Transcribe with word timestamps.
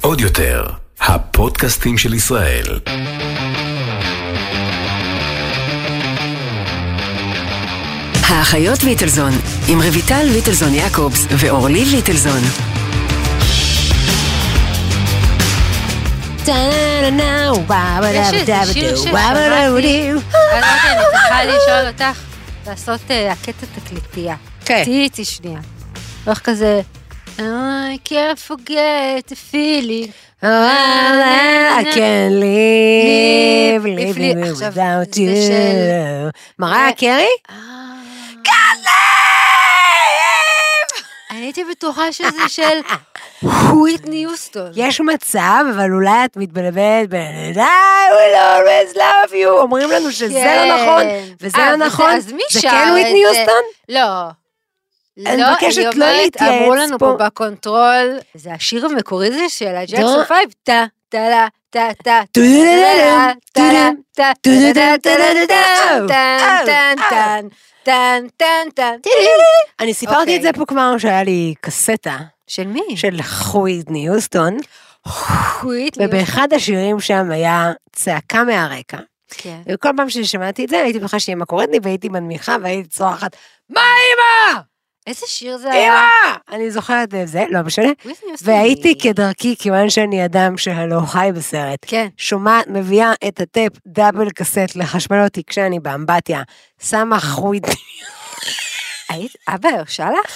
עוד 0.00 0.20
יותר, 0.20 0.66
הפודקאסטים 1.00 1.98
של 1.98 2.14
ישראל. 2.14 2.64
האחיות 8.28 8.84
ליטלזון, 8.84 9.32
עם 9.68 9.82
רויטל 9.82 10.22
ליטלזון 10.22 10.74
יעקובס 10.74 11.26
ואורלי 11.30 11.84
ליטלזון. 11.84 12.40
יש 16.42 18.32
איזה 18.32 18.72
שיר 18.72 18.96
ששמעתי, 18.96 19.38
אני 19.38 20.08
יודעת, 20.08 20.84
אני 20.84 21.04
צריכה 21.12 21.44
לשאול 21.44 21.88
אותך, 21.88 22.18
לעשות 22.66 23.00
הקטע 23.30 23.66
תקליטייה. 23.74 24.36
כן. 24.64 24.84
תהיי 24.84 25.02
איתי 25.02 25.24
שנייה. 25.24 25.60
הולך 26.24 26.38
כזה, 26.38 26.80
I 27.38 28.00
can't 28.04 28.38
forget 28.38 29.26
the 29.26 29.36
feeling. 29.36 30.12
I 30.42 31.84
can't 31.94 32.34
live, 32.34 33.84
live, 33.84 34.16
living 34.16 34.54
without 34.64 35.16
you. 35.16 36.30
מריה 36.58 36.92
קרי? 36.92 37.28
אני 41.30 41.40
הייתי 41.44 41.64
בטוחה 41.64 42.12
שזה 42.12 42.48
של 42.48 42.78
וויטני 43.72 44.16
יוסטון. 44.16 44.70
יש 44.74 45.00
מצב, 45.00 45.64
אבל 45.74 45.92
אולי 45.92 46.24
את 46.24 46.36
מתבלבלת 46.36 47.08
בין 47.08 47.54
I 47.54 47.58
will 48.12 48.36
always 48.36 48.96
love 48.96 49.32
you, 49.32 49.48
אומרים 49.48 49.90
לנו 49.90 50.12
שזה 50.12 50.28
כן. 50.34 50.68
לא 50.68 50.74
נכון, 50.76 51.02
וזה 51.40 51.58
אה, 51.58 51.70
לא 51.70 51.74
וזה- 51.74 51.84
נכון, 51.86 52.20
זה 52.20 52.32
כן 52.62 52.88
וויטני? 52.92 53.22
יוסטון? 53.22 53.62
לא. 53.88 54.00
אני 55.26 55.42
לא, 55.42 55.52
מבקשת 55.52 55.78
היא 55.78 56.00
לא 56.00 56.06
להתייעץ 56.06 56.62
אמרו 56.62 56.74
לנו 56.74 56.98
פה. 56.98 57.16
פה 57.18 57.24
בקונטרול, 57.26 58.18
זה 58.34 58.52
השיר 58.52 58.86
המקורי 58.86 59.30
זה 59.30 59.48
של 59.48 59.72
לא. 59.72 59.78
הג'קסון 59.78 60.24
פייב, 60.24 60.50
טה, 60.62 60.84
טה, 61.08 61.28
לה, 61.28 61.46
טה, 61.70 61.88
טה, 62.04 62.20
טו-דו-דו-דו-דו, 62.32 63.40
טה, 63.52 63.90
טה, 64.12 64.32
טו-דו-דו-דו-דו-דו. 64.40 66.08
טן, 66.08 66.96
טן, 67.84 68.26
טן, 68.36 68.68
טן. 68.74 68.96
אני 69.80 69.94
סיפרתי 69.94 70.20
אוקיי. 70.20 70.36
את 70.36 70.42
זה 70.42 70.52
פה 70.52 70.64
כבר 70.66 70.98
שהיה 70.98 71.22
לי 71.22 71.54
קסטה 71.60 72.16
של 72.46 72.66
מי? 72.66 72.96
של 72.96 73.20
וויטני 73.54 74.06
יוסטון, 74.06 74.56
וויטני. 75.62 76.06
ובאחד 76.06 76.52
השירים 76.52 77.00
שם 77.00 77.30
היה 77.30 77.72
צעקה 77.92 78.44
מהרקע. 78.44 78.98
כן. 79.28 79.60
וכל 79.68 79.88
פעם 79.96 80.10
ששמעתי 80.10 80.64
את 80.64 80.68
זה 80.68 80.82
הייתי 80.82 80.98
בטוחה 80.98 81.20
שאמא 81.20 81.44
קוראת 81.44 81.68
לי 81.72 81.78
והייתי 81.82 82.08
מנמיכה 82.08 82.56
והייתי 82.62 82.88
צורחת, 82.88 83.36
מה 83.70 83.80
אמא? 83.80 84.60
איזה 85.06 85.26
שיר 85.26 85.58
זה 85.58 85.72
היה? 85.72 85.92
אמא! 85.92 86.36
אני 86.56 86.70
זוכרת 86.70 87.14
את 87.14 87.28
זה, 87.28 87.44
לא 87.50 87.62
משנה. 87.62 87.88
והייתי 88.42 88.98
כדרכי, 88.98 89.54
כיוון 89.58 89.90
שאני 89.90 90.24
אדם 90.24 90.56
שהלא 90.58 91.00
חי 91.06 91.30
בסרט, 91.34 91.78
כן. 91.86 92.06
שומעת, 92.16 92.66
מביאה 92.68 93.12
את 93.28 93.40
הטייפ 93.40 93.72
דאבל 93.86 94.30
קסט 94.30 94.76
לחשמל 94.76 95.24
אותי 95.24 95.42
כשאני 95.46 95.80
באמבטיה, 95.80 96.42
שמה 96.82 97.20
חוויטני, 97.20 97.74
היית, 99.08 99.32
אבא 99.48 99.68
הרשה 99.68 100.10
לך? 100.10 100.32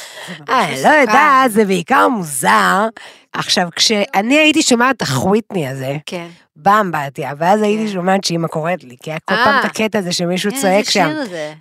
אה, 0.49 0.71
לא. 0.83 0.89
יודעת, 0.89 1.53
זה 1.53 1.65
בעיקר 1.65 2.09
מוזר. 2.09 2.89
עכשיו, 3.33 3.69
כשאני 3.77 4.39
הייתי 4.39 4.63
שומעת 4.63 4.97
את 4.97 5.03
החוויטני 5.03 5.69
הזה, 5.69 5.97
כן. 6.07 6.27
באמבטיה, 6.57 7.33
ואז 7.39 7.63
הייתי 7.63 7.87
כן. 7.87 7.93
שומעת 7.93 8.25
שאמא 8.25 8.49
קוראת 8.49 8.85
לי, 8.85 8.97
כי 9.03 9.11
היה 9.11 9.19
כל 9.25 9.35
אה. 9.35 9.45
פעם 9.45 9.61
את 9.61 9.65
הקטע 9.65 9.99
הזה 9.99 10.13
שמישהו 10.13 10.51
איזה 10.51 10.63
צועק 10.63 10.91
שם. 10.91 11.11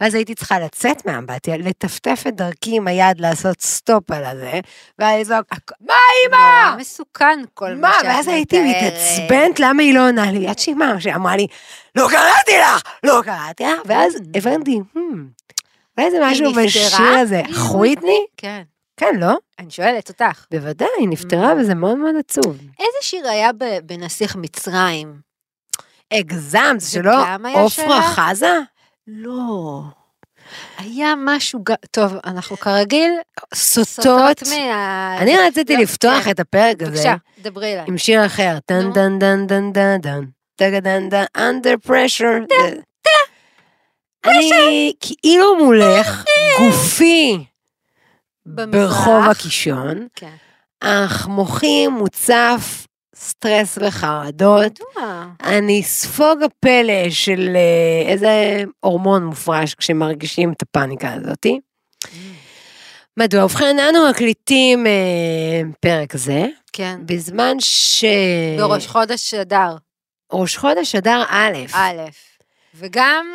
ואז 0.02 0.16
הייתי 0.16 0.36
צריכה 0.36 0.60
לצאת 0.60 1.06
מהאמבטיה, 1.06 1.58
לטפטף 1.58 2.24
את 2.28 2.36
דרכי 2.36 2.76
עם 2.76 2.88
היד, 2.88 3.20
לעשות 3.20 3.62
סטופ 3.62 4.12
על 4.12 4.26
הזה, 4.26 4.60
ואז 5.00 5.20
לזעוק, 5.20 5.46
מה? 5.88 5.94
נורא 6.32 6.76
מסוכן 6.78 7.40
כל 7.54 7.76
מה? 7.76 7.92
שאת 7.94 8.00
מתארת. 8.00 8.16
ואז 8.16 8.28
הייתי 8.28 8.62
מתעצבנת 8.62 9.60
למה 9.60 9.84
היא 9.84 9.94
לא 9.94 10.08
עונה 10.08 10.32
לי, 10.32 10.48
עד 10.48 10.60
שאמא 10.60 11.00
שאמרה 11.00 11.36
לי, 11.36 11.48
לא 11.96 12.08
קראתי 12.12 12.58
לך, 12.58 12.82
לא 13.04 13.22
קראתי 13.26 13.64
לך, 13.64 13.82
ואז 13.86 14.14
הבנתי, 14.36 14.80
"Hmm, 15.90 16.02
אולי 16.02 16.12
זה 16.12 16.18
משהו? 16.22 16.54
בשיר 16.54 17.04
הזה, 17.04 17.42
חוויטני? 17.54 18.26
כן. 18.38 18.62
כן, 18.98 19.16
לא? 19.20 19.34
אני 19.60 19.72
שואלת 19.72 20.10
אותך. 20.10 20.46
בוודאי, 20.52 20.88
היא 21.00 21.08
נפטרה 21.10 21.54
וזה 21.60 21.76
מאוד 21.76 21.98
מאוד 21.98 22.16
עצוב. 22.20 22.58
איזה 22.58 22.98
שיר 23.02 23.28
היה 23.28 23.50
בנסיך 23.84 24.36
מצרים? 24.36 25.20
הגזמת, 26.12 26.82
שלא 26.82 27.24
עופרה? 27.54 28.02
חזה? 28.02 28.60
לא. 29.08 29.82
היה 30.78 31.14
משהו, 31.18 31.60
טוב, 31.92 32.14
אנחנו 32.26 32.58
כרגיל 32.58 33.12
סוטות. 33.54 34.44
אני 35.18 35.38
רציתי 35.38 35.76
לא, 35.76 35.82
לפתוח 35.82 36.24
כן. 36.24 36.32
את 36.32 36.40
הפרק 36.40 36.82
הזה 36.82 36.92
בבקשה, 36.92 37.16
דברי 37.42 37.74
אליי. 37.74 37.86
עם 37.88 37.98
שיר 37.98 38.26
אחר, 38.26 38.54
נו. 38.54 38.60
טן 38.66 38.92
טן 38.94 39.48
טן 39.48 39.72
טן 39.74 40.02
טן, 40.02 40.24
טגה 40.56 40.82
טן 40.82 41.10
טן, 41.10 41.24
under 41.38 41.88
pressure. 41.88 42.54
אני 44.26 44.94
כאילו 45.02 45.56
מולך, 45.56 46.24
גופי 46.60 47.46
במזרח. 48.46 48.72
ברחוב 48.72 49.30
הקישון, 49.32 50.08
כן. 50.16 50.36
אך 50.82 51.28
מוחי 51.28 51.88
מוצף 51.88 52.88
סטרס 53.16 53.78
וחרדות. 53.82 54.80
אני 55.44 55.84
ספוג 55.84 56.44
הפלא 56.44 57.10
של 57.10 57.50
אה, 57.56 58.12
איזה 58.12 58.64
הורמון 58.80 59.26
מופרש 59.26 59.74
כשמרגישים 59.76 60.52
את 60.52 60.62
הפאניקה 60.62 61.14
הזאתי. 61.14 61.60
מדוע? 63.18 63.46
ובכן, 63.46 63.80
אנו 63.80 64.10
מקליטים 64.10 64.88
אה, 64.88 65.62
פרק 65.80 66.18
זה, 66.18 66.46
כן. 66.74 67.00
בזמן 67.06 67.60
ש... 67.60 68.06
בראש 68.58 68.88
חודש 68.88 69.34
אדר, 69.34 69.76
ראש 70.34 70.58
חודש 70.58 70.96
אדר 70.96 71.24
א', 71.30 71.58
א', 71.74 72.02
וגם 72.76 73.26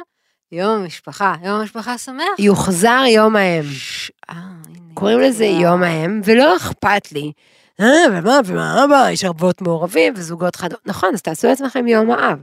יום 0.54 0.70
המשפחה, 0.70 1.34
יום 1.44 1.60
המשפחה 1.60 1.98
שמח. 1.98 2.24
יוחזר 2.38 3.02
יום 3.08 3.36
האם. 3.36 3.62
אה, 4.30 4.34
קוראים 4.94 5.20
לזה. 5.20 5.44
יום 5.44 5.82
האם, 5.82 6.20
ולא 6.24 6.56
אכפת 6.56 7.12
לי. 7.12 7.32
אה, 7.80 7.86
ומה, 8.12 8.40
ומה 8.44 8.84
אבא, 8.84 9.10
יש 9.10 9.24
אבות 9.24 9.62
מעורבים 9.62 10.12
וזוגות 10.16 10.56
חד... 10.56 10.68
נכון, 10.86 11.10
אז 11.14 11.22
תעשו 11.22 11.48
לעצמכם 11.48 11.86
יום 11.86 12.10
האב. 12.10 12.38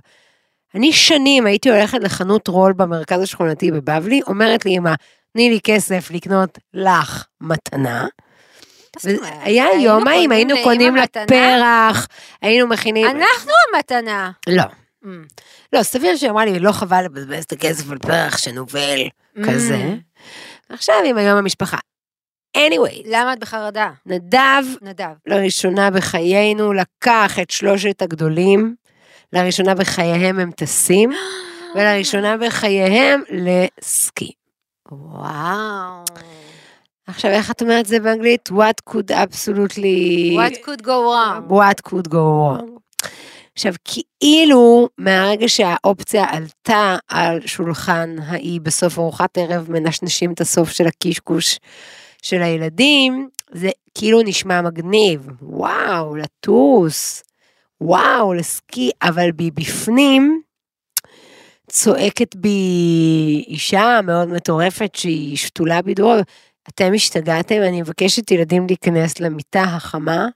אני 0.75 0.93
שנים 0.93 1.45
הייתי 1.45 1.69
הולכת 1.69 1.97
לחנות 2.01 2.47
רול 2.47 2.73
במרכז 2.73 3.21
השכונתי 3.21 3.71
בבבלי, 3.71 4.21
אומרת 4.27 4.65
לי 4.65 4.77
אמא, 4.77 4.93
תני 5.33 5.49
לי 5.49 5.59
כסף 5.63 6.11
לקנות 6.11 6.57
לך 6.73 7.25
מתנה. 7.41 8.07
היה 9.41 9.65
יום 9.79 10.07
האם, 10.07 10.31
היינו 10.31 10.55
קונים 10.63 10.95
לה? 10.95 11.03
פרח, 11.27 12.07
היינו 12.41 12.67
מכינים... 12.67 13.07
אנחנו 13.07 13.51
המתנה. 13.73 14.31
לא. 14.47 14.63
Mm. 15.03 15.07
לא, 15.73 15.83
סביר 15.83 16.15
שהיא 16.15 16.29
אמרה 16.29 16.45
לי, 16.45 16.59
לא 16.59 16.71
חבל 16.71 17.05
לבזבז 17.05 17.43
את 17.43 17.51
הכסף 17.51 17.91
על 17.91 17.97
פרח 17.97 18.37
שנובל, 18.37 18.99
כזה. 19.45 19.93
Mm. 19.93 20.23
עכשיו 20.73 20.95
עם 21.05 21.17
היום 21.17 21.37
המשפחה. 21.37 21.77
anyway, 22.57 23.01
למה 23.05 23.33
את 23.33 23.39
בחרדה? 23.39 23.89
נדב 24.05 24.63
נדב. 24.81 25.13
לראשונה 25.25 25.89
בחיינו 25.91 26.73
לקח 26.73 27.39
את 27.41 27.49
שלושת 27.49 28.01
הגדולים, 28.01 28.75
לראשונה 29.33 29.75
בחייהם 29.75 30.39
הם 30.39 30.51
טסים, 30.51 31.11
ולראשונה 31.75 32.37
בחייהם 32.37 33.21
לסקי. 33.29 34.31
וואו. 34.91 36.03
עכשיו, 37.07 37.31
איך 37.31 37.51
את 37.51 37.61
אומרת 37.61 37.85
זה 37.85 37.99
באנגלית? 37.99 38.49
What 38.49 38.93
could 38.93 39.11
absolutely... 39.11 40.35
What 40.35 40.65
could 40.65 40.81
go 40.81 40.87
wrong? 40.87 41.49
What 41.49 41.89
could 41.89 42.09
go 42.09 42.15
wrong. 42.15 42.81
עכשיו, 43.61 43.73
כאילו 44.19 44.89
מהרגע 44.97 45.47
שהאופציה 45.47 46.25
עלתה 46.29 46.97
על 47.07 47.47
שולחן 47.47 48.15
האי 48.25 48.59
בסוף 48.59 48.99
ארוחת 48.99 49.37
ערב, 49.37 49.71
מנשנשים 49.71 50.31
את 50.33 50.41
הסוף 50.41 50.69
של 50.69 50.87
הקשקוש 50.87 51.59
של 52.21 52.41
הילדים, 52.41 53.29
זה 53.51 53.69
כאילו 53.97 54.21
נשמע 54.21 54.61
מגניב. 54.61 55.27
וואו, 55.41 56.15
לטוס. 56.15 57.23
וואו, 57.81 58.33
לסקי, 58.33 58.91
אבל 59.01 59.29
מבפנים 59.41 60.41
צועקת 61.67 62.35
בי 62.35 63.43
אישה 63.47 63.99
מאוד 64.03 64.27
מטורפת 64.27 64.95
שהיא 64.95 65.37
שתולה 65.37 65.81
בדרור. 65.81 66.17
אתם 66.69 66.93
השתגעתם, 66.95 67.61
אני 67.61 67.81
מבקשת 67.81 68.31
ילדים 68.31 68.67
להיכנס 68.67 69.19
למיטה 69.19 69.63
החמה, 69.63 70.27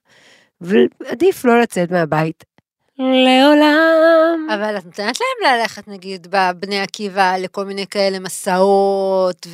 ועדיף 0.61 1.45
לא 1.45 1.61
לצאת 1.61 1.91
מהבית 1.91 2.54
לעולם. 2.99 4.47
אבל 4.53 4.77
את 4.77 4.85
נותנת 4.85 5.17
להם 5.19 5.59
ללכת 5.59 5.87
נגיד 5.87 6.27
בבני 6.29 6.81
עקיבא 6.81 7.37
לכל 7.37 7.65
מיני 7.65 7.87
כאלה 7.87 8.19
מסעות 8.19 9.47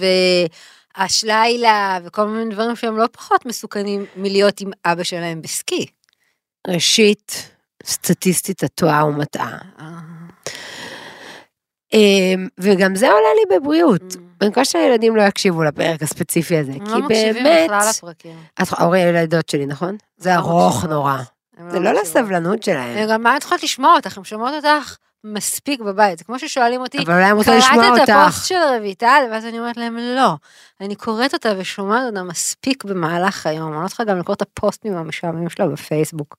והשלילה 0.98 2.00
וכל 2.04 2.26
מיני 2.28 2.56
דברים 2.56 2.76
שהם 2.76 2.98
לא 2.98 3.06
פחות 3.12 3.46
מסוכנים 3.46 4.06
מלהיות 4.16 4.62
עם 4.62 4.72
אבא 4.86 5.04
שלהם 5.04 5.42
בסקי. 5.42 5.86
ראשית, 6.68 7.52
סטטיסטית 7.86 8.64
את 8.64 8.72
טועה 8.76 9.06
ומטעה. 9.06 9.58
אמ, 11.94 12.48
וגם 12.58 12.96
זה 12.96 13.12
עולה 13.12 13.28
לי 13.36 13.58
בבריאות. 13.58 14.02
Mm. 14.02 14.18
אני 14.42 14.50
מקווה 14.50 14.66
שהילדים 14.66 15.16
לא 15.16 15.22
יקשיבו 15.22 15.64
לפרק 15.64 16.02
הספציפי 16.02 16.58
הזה, 16.58 16.74
כי 16.74 16.92
לא 16.92 16.98
מקשיבים 16.98 17.44
באמת... 17.44 17.70
בכלל 17.70 17.90
לפרקים. 17.90 18.38
את 18.62 18.68
אורי 18.82 19.00
ילדות 19.00 19.50
שלי, 19.50 19.66
נכון? 19.66 19.98
זה 20.18 20.30
לא 20.30 20.36
ארוך 20.36 20.76
מקשיבות. 20.76 20.90
נורא. 20.90 21.18
זה 21.58 21.80
לא 21.80 21.92
מקשיבות. 21.92 22.04
לסבלנות 22.04 22.64
שלהם. 22.64 22.98
הם 22.98 23.10
גם 23.10 23.24
מה 23.24 23.38
את 23.38 23.44
יכולת 23.44 23.64
לשמוע 23.64 23.96
אותך, 23.96 24.18
הם 24.18 24.24
שומעות 24.24 24.54
אותך 24.54 24.98
מספיק 25.24 25.82
בבית. 25.82 26.18
זה 26.18 26.24
כמו 26.24 26.40
ששואלים 26.40 26.82
אותי, 26.82 26.98
אבל 26.98 27.14
אולי 27.14 27.58
לשמוע 27.58 27.84
קראת 27.84 28.04
את. 28.04 28.10
הפוסט 28.10 28.48
של 28.48 28.56
רויטל? 28.80 29.28
ואז 29.32 29.46
אני 29.46 29.60
אומרת 29.60 29.78
להם, 29.78 29.98
לא. 29.98 30.34
אני 30.82 30.96
קוראת 30.96 31.34
אותה 31.34 31.54
ושומעת 31.58 32.04
אותה 32.10 32.24
מספיק 32.24 32.84
במהלך 32.84 33.46
היום. 33.48 33.74
אני 33.74 33.84
לא 33.84 33.88
צריכה 33.88 34.04
גם 34.04 34.20
לקרוא 34.20 34.36
את 34.36 34.42
הפוסטים 34.42 34.98
המשעממים 34.98 35.50
שלה 35.50 35.68
בפייסבוק. 35.68 36.36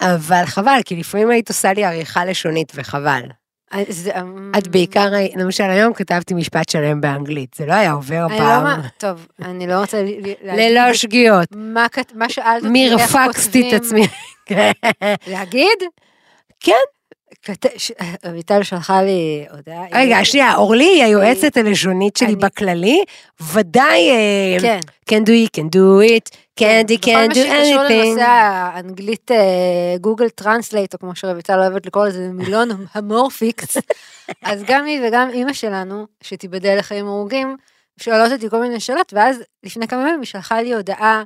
אבל 0.00 0.46
חבל, 0.46 0.80
כי 0.84 0.96
לפעמים 0.96 1.30
היית 1.30 1.48
עושה 1.48 1.72
לי 1.72 1.84
עריכה 1.84 2.24
לשונית, 2.24 2.72
וחבל. 2.74 3.22
אז, 3.74 4.10
את 4.58 4.68
בעיקר, 4.68 5.08
למשל 5.36 5.64
היום 5.64 5.92
כתבתי 5.94 6.34
משפט 6.34 6.68
שלם 6.68 7.00
באנגלית, 7.00 7.54
זה 7.54 7.66
לא 7.66 7.72
היה 7.72 7.92
עובר 7.92 8.26
אני 8.26 8.32
לא 8.34 8.38
פעם. 8.38 8.62
מה- 8.64 8.88
טוב, 8.98 9.26
אני 9.44 9.66
לא 9.66 9.80
רוצה 9.80 10.02
ללא 10.42 10.92
שגיאות. 10.94 11.48
מה 11.56 11.86
מה 12.14 12.28
שאלת 12.28 12.64
אותי, 12.64 12.68
איך 12.92 13.14
רפקסתי 13.16 13.60
את 13.76 13.82
כותבים- 13.82 14.02
עצמי. 14.02 14.06
להגיד? 15.34 15.78
כן. 16.60 16.72
ש- 17.76 17.92
רויטל 18.26 18.62
שלחה 18.62 19.02
לי 19.02 19.46
הודעה. 19.50 19.84
רגע, 19.92 20.24
שנייה, 20.24 20.54
אורלי 20.56 20.84
היא 20.84 21.04
היועצת 21.04 21.56
הלשונית 21.56 22.16
שלי 22.16 22.36
בכללי, 22.36 23.04
ודאי 23.52 24.10
אה, 24.10 24.56
כן. 24.60 24.78
can 25.10 25.22
do 25.22 25.30
it, 25.30 25.60
can 25.60 25.64
do 25.76 26.08
it, 26.08 26.36
candy 26.60 26.98
בכל 26.98 27.10
can 27.10 27.14
מה 27.14 27.26
do 27.26 27.34
שקשור 27.34 27.86
anything. 27.86 27.92
לנושא 27.92 28.22
האנגלית 28.22 29.30
אה, 29.30 29.96
גוגל 30.00 30.28
טרנסלייט, 30.28 30.94
או 30.94 30.98
כמו 30.98 31.14
שרויטל 31.14 31.58
אוהבת 31.58 31.86
לקרוא 31.86 32.06
לזה, 32.06 32.28
מילון 32.32 32.68
המורפיקס, 32.94 33.76
אז 34.42 34.62
גם 34.66 34.84
היא 34.84 35.00
וגם 35.08 35.30
אימא 35.30 35.52
שלנו, 35.52 36.06
שתיבדל 36.22 36.78
לחיים 36.78 37.06
ארוגים, 37.08 37.56
שואלות 38.00 38.32
אותי 38.32 38.50
כל 38.50 38.60
מיני 38.60 38.80
שאלות, 38.80 39.12
ואז 39.12 39.42
לפני 39.62 39.88
כמה 39.88 40.00
ימים 40.00 40.20
היא 40.20 40.26
שלחה 40.26 40.62
לי 40.62 40.74
הודעה, 40.74 41.22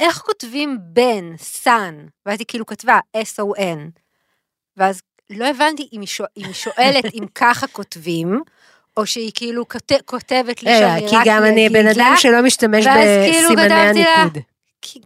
איך 0.00 0.18
כותבים 0.18 0.78
בן, 0.82 1.36
סאן, 1.36 1.94
היא 2.26 2.38
כאילו 2.48 2.66
כתבה 2.66 2.98
S-O-N, 3.16 3.78
ואז 4.76 5.00
לא 5.30 5.46
הבנתי 5.46 5.88
אם 5.92 6.00
היא, 6.00 6.08
שואל, 6.08 6.28
אם 6.36 6.44
היא 6.44 6.54
שואלת 6.54 7.04
אם 7.14 7.24
ככה 7.34 7.66
כותבים, 7.66 8.42
או 8.96 9.06
שהיא 9.06 9.32
כאילו 9.34 9.68
כות, 9.68 9.92
כותבת 10.04 10.62
לי 10.62 10.70
רגע, 10.70 10.78
שאני 10.88 11.04
אה, 11.04 11.10
כי 11.10 11.16
רק 11.16 11.22
גם 11.26 11.44
אני 11.44 11.66
אגיד 11.66 11.72
בן 11.78 11.86
אדם 11.86 12.14
שלא 12.16 12.42
משתמש 12.42 12.84
כאילו 12.86 13.48
בסימני 13.48 13.68
לה, 13.68 13.82
הניקוד. 13.88 14.38
כי- 14.82 15.00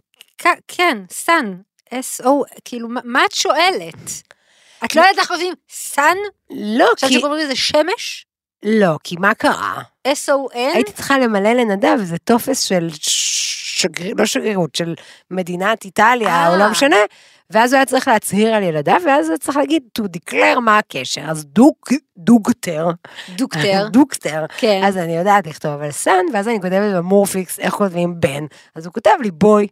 כן, 0.67 0.97
son, 1.11 1.53
S-O, 1.93 2.27
כאילו, 2.65 2.87
מה- 3.03 3.25
את 3.25 3.31
שואלת? 3.31 3.95
את 4.85 4.95
לא 4.95 5.01
יודעת 5.01 5.17
איך 5.17 5.27
כותבים 5.27 5.53
son? 5.69 6.15
לא, 6.49 6.89
עכשיו 6.93 7.09
כי... 7.09 7.15
שקוראים 7.19 7.43
לזה 7.43 7.55
שמש? 7.55 8.25
לא, 8.63 8.97
כי 9.03 9.15
מה 9.19 9.33
קרה? 9.35 9.81
S-O-N? 10.07 10.57
הייתי 10.73 10.91
צריכה 10.91 11.19
למלא 11.19 11.53
לנדב 11.53 11.97
איזה 11.99 12.17
טופס 12.17 12.61
של 12.61 12.87
שגריר, 12.99 14.13
לא 14.17 14.25
שגרירות, 14.25 14.75
של 14.75 14.95
מדינת 15.31 15.85
איטליה, 15.85 16.47
או 16.47 16.53
אה. 16.53 16.57
לא 16.57 16.69
משנה, 16.69 16.95
ואז 17.49 17.73
הוא 17.73 17.77
היה 17.77 17.85
צריך 17.85 18.07
להצהיר 18.07 18.53
על 18.55 18.63
ילדיו, 18.63 19.01
ואז 19.05 19.29
הוא 19.29 19.37
צריך 19.37 19.57
להגיד, 19.57 19.83
to 19.99 20.03
declare 20.03 20.59
מה 20.59 20.77
הקשר, 20.77 21.21
אז 21.29 21.45
דוק, 21.45 21.91
daughter, 22.17 22.87
daughter. 23.35 23.87
daughter, 23.91 24.45
כן. 24.57 24.81
אז 24.85 24.97
אני 24.97 25.17
יודעת 25.17 25.47
לכתוב 25.47 25.81
על 25.81 25.91
son, 25.91 26.25
ואז 26.33 26.47
אני 26.47 26.61
כותבת 26.61 26.95
במורפיקס 26.95 27.59
איך 27.59 27.73
כותבים 27.73 28.19
בן, 28.19 28.45
אז 28.75 28.85
הוא 28.85 28.93
כותב 28.93 29.11
לי 29.21 29.31
boy. 29.31 29.67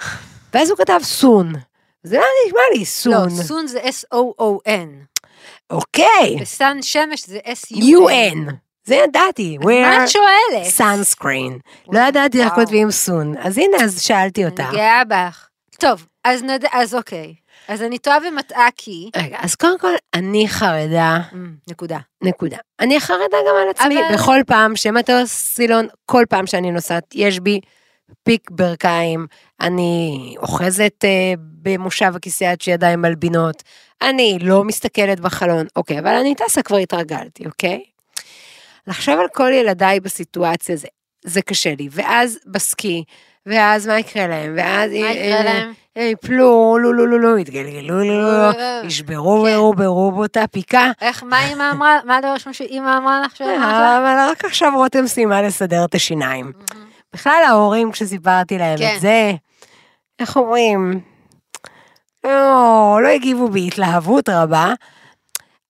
ואז 0.54 0.70
הוא 0.70 0.78
כתב 0.78 0.98
son. 1.02 1.52
זה 2.02 2.16
לא 2.16 2.24
נשמע 2.46 2.60
לי 2.72 2.78
לא, 2.78 2.84
soon. 2.84 3.30
soon 3.30 3.66
זה 3.66 3.80
S-O-O-N. 3.80 5.18
אוקיי, 5.70 6.36
ו 6.40 6.49
sun 6.49 6.78
שמש 6.82 7.26
זה 7.26 7.38
S-U-N. 7.44 7.82
UN. 7.82 8.52
זה 8.84 8.94
ידעתי. 8.94 9.58
מה 9.58 10.04
את 10.04 10.08
שואלת? 10.08 10.66
sunscreen. 10.78 11.60
לא 11.92 12.00
ידעתי 12.00 12.42
איך. 12.42 12.52
כותבים 12.54 12.90
סון. 12.90 13.34
אז 13.38 13.58
הנה, 13.58 13.76
אז 13.84 14.00
שאלתי. 14.00 14.44
אני 14.44 14.54
גאה 14.54 15.04
בך. 15.04 15.45
טוב, 15.78 16.06
אז 16.24 16.42
נד... 16.42 16.64
אז 16.72 16.94
אוקיי. 16.94 17.34
אז 17.68 17.82
אני 17.82 17.98
טועה 17.98 18.18
ומטעה 18.28 18.68
כי... 18.76 19.10
רגע, 19.16 19.36
אז 19.40 19.54
קודם 19.54 19.78
כל, 19.78 19.92
אני 20.14 20.48
חרדה, 20.48 21.18
אמ, 21.32 21.54
נקודה. 21.70 21.98
נקודה. 22.22 22.56
אני 22.80 23.00
חרדה 23.00 23.36
גם 23.48 23.54
על 23.62 23.68
עצמי, 23.70 23.98
אבל- 24.06 24.14
בכל 24.14 24.40
פעם 24.46 24.76
שמטוס 24.76 25.30
סילון, 25.32 25.86
כל 26.06 26.24
פעם 26.28 26.46
שאני 26.46 26.70
נוסעת, 26.70 27.04
יש 27.14 27.40
בי 27.40 27.60
פיק 28.22 28.50
ברכיים, 28.50 29.26
אני 29.60 30.34
אוחזת 30.38 31.04
אה, 31.04 31.32
במושב 31.38 32.12
הכיסא 32.16 32.44
עד 32.44 32.60
שידיים 32.60 33.02
מלבינות, 33.02 33.62
אני 34.02 34.38
לא 34.40 34.64
מסתכלת 34.64 35.20
בחלון, 35.20 35.66
אוקיי, 35.76 35.98
אבל 35.98 36.14
אני 36.14 36.34
טסה 36.34 36.62
כבר 36.62 36.76
התרגלתי, 36.76 37.46
אוקיי? 37.46 37.82
לחשוב 38.86 39.18
על 39.20 39.26
כל 39.34 39.50
ילדיי 39.54 40.00
בסיטואציה 40.00 40.76
זה, 40.76 40.88
זה 41.24 41.42
קשה 41.42 41.74
לי, 41.78 41.88
ואז 41.90 42.38
בסקי, 42.46 43.04
ואז 43.46 43.86
מה 43.86 43.98
יקרה 43.98 44.26
להם, 44.26 44.54
ואז... 44.56 44.90
מה 44.90 44.96
יקרה 44.96 45.44
להם? 45.44 45.72
הם 45.96 46.06
יפלו, 46.12 46.78
לו 46.78 46.92
לו 46.92 47.06
לו 47.06 47.18
לו, 47.18 47.38
יתגלגלו 47.38 48.04
לו 48.04 48.22
לו, 48.22 48.60
ישברו 48.84 49.36
כן. 49.36 49.44
וירוברו 49.44 50.12
באותה 50.12 50.46
פיקה. 50.46 50.90
איך, 51.00 51.22
מה 51.22 51.48
אימא 51.48 51.70
אמרה? 51.72 51.98
מה 52.04 52.16
הדבר 52.16 52.28
הראשון 52.28 52.52
שאימא 52.52 52.98
אמרה 52.98 53.20
לך? 53.20 53.40
אבל 53.40 54.16
רק 54.30 54.44
עכשיו 54.44 54.72
רותם 54.74 55.06
סיימה 55.06 55.42
לסדר 55.42 55.84
את 55.84 55.94
השיניים. 55.94 56.52
בכלל 57.12 57.42
ההורים, 57.46 57.92
כשסיפרתי 57.92 58.58
להם 58.58 58.78
כן. 58.78 58.94
את 58.96 59.00
זה, 59.00 59.32
איך 60.18 60.36
אומרים? 60.36 61.00
לא, 62.24 62.98
לא 63.02 63.08
הגיבו 63.08 63.48
בהתלהבות 63.48 64.28
רבה, 64.28 64.72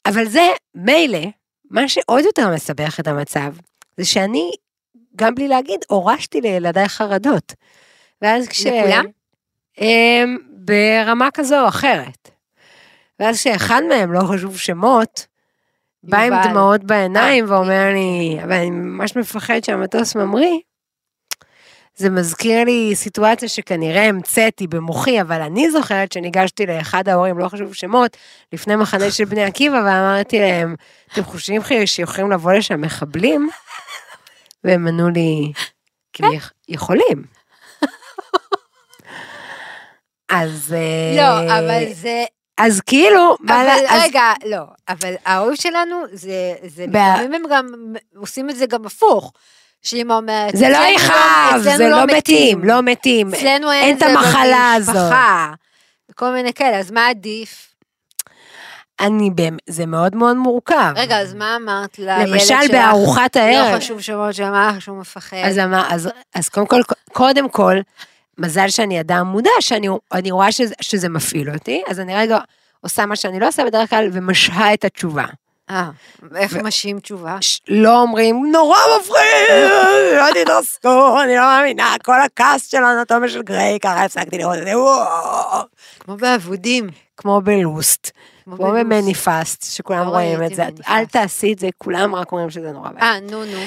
אבל 0.06 0.24
זה 0.24 0.48
מילא, 0.74 1.26
מה 1.70 1.88
שעוד 1.88 2.24
יותר 2.24 2.48
מסבך 2.54 3.00
את 3.00 3.06
המצב, 3.06 3.52
זה 3.96 4.04
שאני, 4.04 4.50
גם 5.16 5.34
בלי 5.34 5.48
להגיד, 5.48 5.80
הורשתי 5.88 6.40
לילדיי 6.40 6.88
חרדות. 6.88 7.52
ואז 8.22 8.48
כש... 8.48 8.66
לכולם? 8.66 9.04
הם, 9.78 10.38
ברמה 10.50 11.28
כזו 11.34 11.60
או 11.62 11.68
אחרת. 11.68 12.30
ואז 13.20 13.36
כשאחד 13.40 13.82
מהם, 13.88 14.12
לא 14.12 14.20
חשוב 14.20 14.58
שמות, 14.58 15.26
בא 16.02 16.18
עם. 16.18 16.32
דמעות 16.44 16.84
בעיניים 16.84 17.44
אה, 17.44 17.50
ואומר 17.52 17.92
לי, 17.92 18.38
אבל 18.42 18.52
אני 18.52 18.70
ממש 18.70 19.16
מפחד 19.16 19.64
שהמטוס 19.64 20.16
ממריא. 20.16 20.58
זה 21.96 22.10
מזכיר 22.10 22.64
לי 22.64 22.90
סיטואציה 22.94 23.48
שכנראה 23.48 24.04
המצאתי 24.08 24.66
במוחי, 24.66 25.20
אבל 25.20 25.42
אני 25.42 25.70
זוכרת 25.70 26.12
שניגשתי 26.12 26.66
לאחד 26.66 27.08
ההורים, 27.08 27.38
לא 27.38 27.48
חשוב 27.48 27.74
שמות, 27.74 28.16
לפני 28.52 28.76
מחנה 28.76 29.10
של 29.10 29.24
בני 29.24 29.44
עקיבא, 29.44 29.76
ואמרתי 29.76 30.38
להם, 30.38 30.74
אתם 31.12 31.24
חושבים 31.24 31.62
שיכולים 31.86 32.30
לבוא 32.30 32.52
לשם 32.52 32.80
מחבלים? 32.80 33.48
והם 34.64 34.88
ענו 34.88 35.08
לי, 35.10 35.52
כן. 36.12 36.24
"הם 36.24 36.32
יכ- 36.32 36.52
יכולים. 36.68 37.35
אז... 40.30 40.74
אה, 40.76 41.16
לא, 41.16 41.58
אבל 41.58 41.92
זה... 41.92 42.24
אז 42.58 42.80
כאילו, 42.80 43.36
אבל 43.48 43.54
לה- 43.64 43.74
אז- 43.74 44.02
רגע, 44.02 44.32
לא. 44.46 44.62
אבל 44.88 45.14
ההורים 45.26 45.56
שלנו, 45.56 45.96
זה... 46.12 46.32
זה 46.66 46.86
לפעמים 46.86 47.34
הם 47.34 47.42
גם 47.50 47.66
עושים 48.16 48.50
את 48.50 48.56
זה 48.56 48.66
גם 48.66 48.86
הפוך. 48.86 49.32
שאמא 49.82 50.12
אומרת, 50.12 50.56
זה 50.56 50.68
לא 50.68 50.76
"אצלנו 50.76 50.94
יכאב, 50.94 51.60
זה 51.76 51.88
לא 51.88 52.04
מתים, 52.06 52.64
לא 52.64 52.82
מתים. 52.82 53.34
אצלנו 53.34 53.72
אין 53.72 53.82
אין 53.84 53.94
את 53.94 53.98
זה 53.98 54.06
המחלה 54.06 54.72
הזאת. 54.72 55.12
כל 56.14 56.30
מיני 56.30 56.52
כאלה, 56.52 56.78
אז 56.78 56.90
מה 56.90 57.08
עדיף? 57.08 57.74
אני 59.00 59.30
זה 59.68 59.86
מאוד 59.86 60.16
מאוד 60.16 60.36
מורכב. 60.36 60.92
רגע, 60.96 61.18
אז 61.20 61.34
מה 61.34 61.56
אמרת 61.56 61.98
לילד 61.98 62.40
שלך? 62.40 62.50
למשל 62.52 62.72
בארוחת 62.72 63.36
הערב. 63.36 63.72
לא 63.74 63.78
חשוב 63.78 64.00
שמות 64.00 64.34
לך 64.34 64.82
שהוא 64.82 64.98
מפחד. 64.98 65.36
אז, 65.44 65.58
אמר, 65.58 65.82
אז, 65.90 66.08
אז 66.34 66.48
קודם 66.48 66.66
כל, 66.66 66.80
קודם 67.12 67.48
כל, 67.48 67.76
מזל 68.38 68.68
שאני 68.68 69.00
אדם 69.00 69.26
מודע, 69.26 69.50
שאני 69.60 69.88
אני 70.12 70.30
רואה 70.30 70.52
שזה, 70.52 70.74
שזה 70.80 71.08
מפעיל 71.08 71.50
אותי, 71.50 71.82
אז 71.88 72.00
אני 72.00 72.14
רגע 72.16 72.38
עושה 72.80 73.06
מה 73.06 73.16
שאני 73.16 73.40
לא 73.40 73.48
עושה 73.48 73.64
בדרך 73.64 73.90
כלל, 73.90 74.08
ומשהה 74.12 74.74
את 74.74 74.84
התשובה. 74.84 75.24
אה, 75.70 75.90
איך 76.36 76.52
ו- 76.60 76.62
משים 76.64 77.00
תשובה? 77.00 77.36
ש- 77.40 77.60
לא 77.68 78.00
אומרים, 78.02 78.46
נורא 78.52 78.78
מפחיד, 79.00 79.70
לא 80.18 80.42
תתעסקו, 80.44 81.22
אני 81.22 81.36
לא 81.36 81.42
מאמינה, 81.42 81.94
כל 82.04 82.20
הכעס 82.20 82.70
של 82.70 82.84
האנטומיה 82.84 83.28
של 83.28 83.42
גריי, 83.42 83.78
ככה 83.80 84.04
הפסקתי 84.04 84.38
לראות 84.38 84.58
את 84.58 84.64
זה, 84.64 84.78
וואו. 84.78 85.62
כמו 86.00 86.16
באבודים. 86.16 86.88
כמו 87.16 87.40
בלוסט, 87.40 88.10
כמו 88.44 88.56
בלו"ז. 88.56 88.70
במניפסט, 88.80 89.64
שכולם 89.74 90.06
לא 90.06 90.10
רואים 90.10 90.42
את 90.42 90.54
זה. 90.54 90.64
אל 90.88 91.04
תעשי 91.06 91.52
את 91.52 91.58
זה, 91.58 91.68
כולם 91.78 92.14
רק 92.14 92.32
אומרים 92.32 92.50
שזה 92.50 92.72
נורא 92.72 92.90
בעיה. 92.90 93.12
אה, 93.12 93.20
נו, 93.20 93.44
נו. 93.44 93.58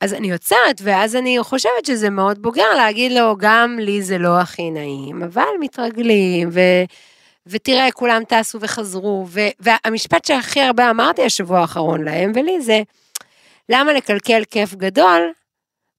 אז 0.00 0.14
אני 0.14 0.30
יוצאת, 0.30 0.80
ואז 0.82 1.16
אני 1.16 1.38
חושבת 1.40 1.84
שזה 1.86 2.10
מאוד 2.10 2.42
בוגר 2.42 2.74
להגיד 2.76 3.12
לו, 3.12 3.36
גם 3.36 3.78
לי 3.78 4.02
זה 4.02 4.18
לא 4.18 4.40
הכי 4.40 4.70
נעים, 4.70 5.22
אבל 5.22 5.46
מתרגלים, 5.60 6.48
ו... 6.52 6.60
ותראה, 7.46 7.92
כולם 7.92 8.22
טסו 8.28 8.60
וחזרו, 8.60 9.26
ו... 9.28 9.40
והמשפט 9.60 10.24
שהכי 10.24 10.60
הרבה 10.60 10.90
אמרתי 10.90 11.24
השבוע 11.24 11.60
האחרון 11.60 12.04
להם 12.04 12.32
ולי 12.34 12.60
זה, 12.60 12.82
למה 13.68 13.92
לקלקל 13.92 14.42
כיף 14.50 14.74
גדול 14.74 15.32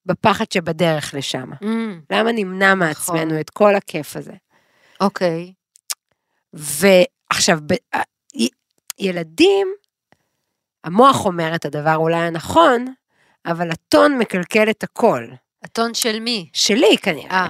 בפחד 0.05 0.51
שבדרך 0.51 1.13
לשם? 1.13 1.49
אמ, 1.63 2.01
למה 2.09 2.31
נמנע 2.31 2.75
מעצמנו 2.75 3.39
את 3.39 3.49
כל 3.49 3.75
הכיף 3.75 4.15
הזה? 4.15 4.33
אוקיי. 5.01 5.53
ועכשיו, 6.53 7.59
ב- 7.65 7.97
ילדים, 8.99 9.67
המוח 10.83 11.25
אומר 11.25 11.55
את 11.55 11.65
הדבר 11.65 11.95
אולי 11.95 12.17
הנכון, 12.17 12.85
אבל 13.51 13.71
הטון 13.71 14.17
מקלקל 14.17 14.69
את 14.69 14.83
הכל. 14.83 15.25
הטון 15.63 15.93
של 15.93 16.19
מי? 16.19 16.49
שלי 16.53 16.97
כנראה. 17.01 17.31
אה. 17.31 17.49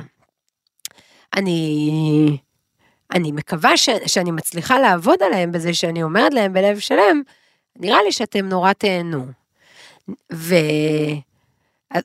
אני, 1.36 2.38
אני 3.14 3.32
מקווה 3.32 3.78
ש, 3.78 3.90
שאני 4.06 4.32
מצליחה 4.32 4.80
לעבוד 4.80 5.24
עליהם 5.24 5.52
בזה 5.52 5.74
שאני 5.74 6.04
אומרת 6.04 6.34
להם 6.34 6.54
בלב 6.54 6.80
שלם, 6.80 7.22
נראה 7.76 8.04
לי 8.04 8.12
שאתם 8.12 8.46
נורא 8.46 8.74
תהנו. 8.74 9.26
ו... 10.34 10.56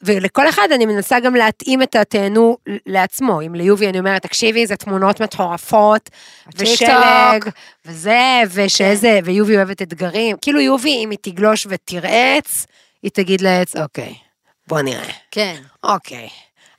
ולכל 0.02 0.48
אחד 0.48 0.68
אני 0.74 0.86
מנסה 0.86 1.20
גם 1.20 1.34
להתאים 1.34 1.82
את 1.82 1.94
התהנו 1.94 2.56
לעצמו. 2.86 3.42
אם 3.42 3.54
ליובי 3.54 3.88
אני 3.88 3.98
אומרת, 3.98 4.22
תקשיבי, 4.22 4.66
זה 4.66 4.76
תמונות 4.76 5.22
מטורפות, 5.22 6.10
ושלג, 6.58 7.44
וזה, 7.86 8.40
ושאיזה, 8.52 9.20
ויובי 9.24 9.56
אוהבת 9.56 9.82
אתגרים. 9.82 10.36
כאילו 10.42 10.60
יובי, 10.60 11.04
אם 11.04 11.10
היא 11.10 11.18
תגלוש 11.22 11.66
ותרעץ, 11.70 12.66
היא 13.04 13.10
תגיד 13.14 13.40
לעץ, 13.40 13.76
אוקיי, 13.76 14.14
בוא 14.68 14.80
נראה. 14.80 15.12
כן. 15.30 15.54
אוקיי, 15.84 16.28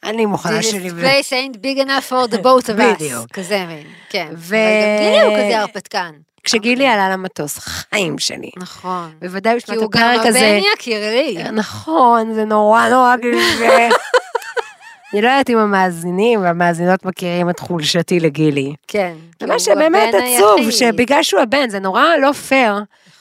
אני 0.03 0.25
מוכנה 0.25 0.59
This 0.59 0.63
שלי. 0.63 0.89
place 0.89 1.29
ain't 1.29 1.57
big 1.57 1.85
enough 1.87 2.09
for 2.11 2.31
the 2.33 2.37
both 2.37 2.65
of 2.65 2.79
us. 2.79 2.95
בדיוק. 2.95 3.31
כזה 3.33 3.65
מין, 3.67 3.87
כן. 4.09 4.27
ו- 4.37 4.55
גם 4.55 5.03
גילי 5.03 5.21
הוא 5.21 5.33
כזה 5.37 5.59
הרפתקן. 5.59 6.11
כשגילי 6.43 6.87
עלה 6.87 7.09
למטוס, 7.09 7.57
חיים 7.59 8.19
שלי. 8.19 8.51
נכון. 8.57 9.13
בוודאי 9.21 9.53
כי 9.53 9.65
בשנת 9.65 9.77
הוא 9.77 9.91
גם 9.91 10.01
הפרק 10.15 10.25
הזה. 10.25 10.39
הבן 10.39 10.61
יקירי. 10.73 11.37
נכון, 11.51 12.33
זה 12.33 12.45
נורא 12.45 12.89
נורא 12.89 13.15
קשה. 13.17 13.89
אני 15.13 15.21
לא 15.21 15.27
יודעת 15.27 15.49
אם 15.49 15.57
המאזינים 15.57 16.41
והמאזינות 16.41 17.05
מכירים 17.05 17.49
את 17.49 17.59
חולשתי 17.59 18.19
לגילי. 18.19 18.73
כן. 18.87 19.13
כי 19.39 19.45
ומה 19.45 19.53
הוא 19.53 19.59
שבאמת 19.59 20.13
עצוב. 20.13 20.71
שבגלל 20.71 21.23
שהוא 21.23 21.41
הבן, 21.41 21.69
זה 21.69 21.79
נורא 21.79 22.03
לא 22.21 22.31
פייר, 22.31 22.73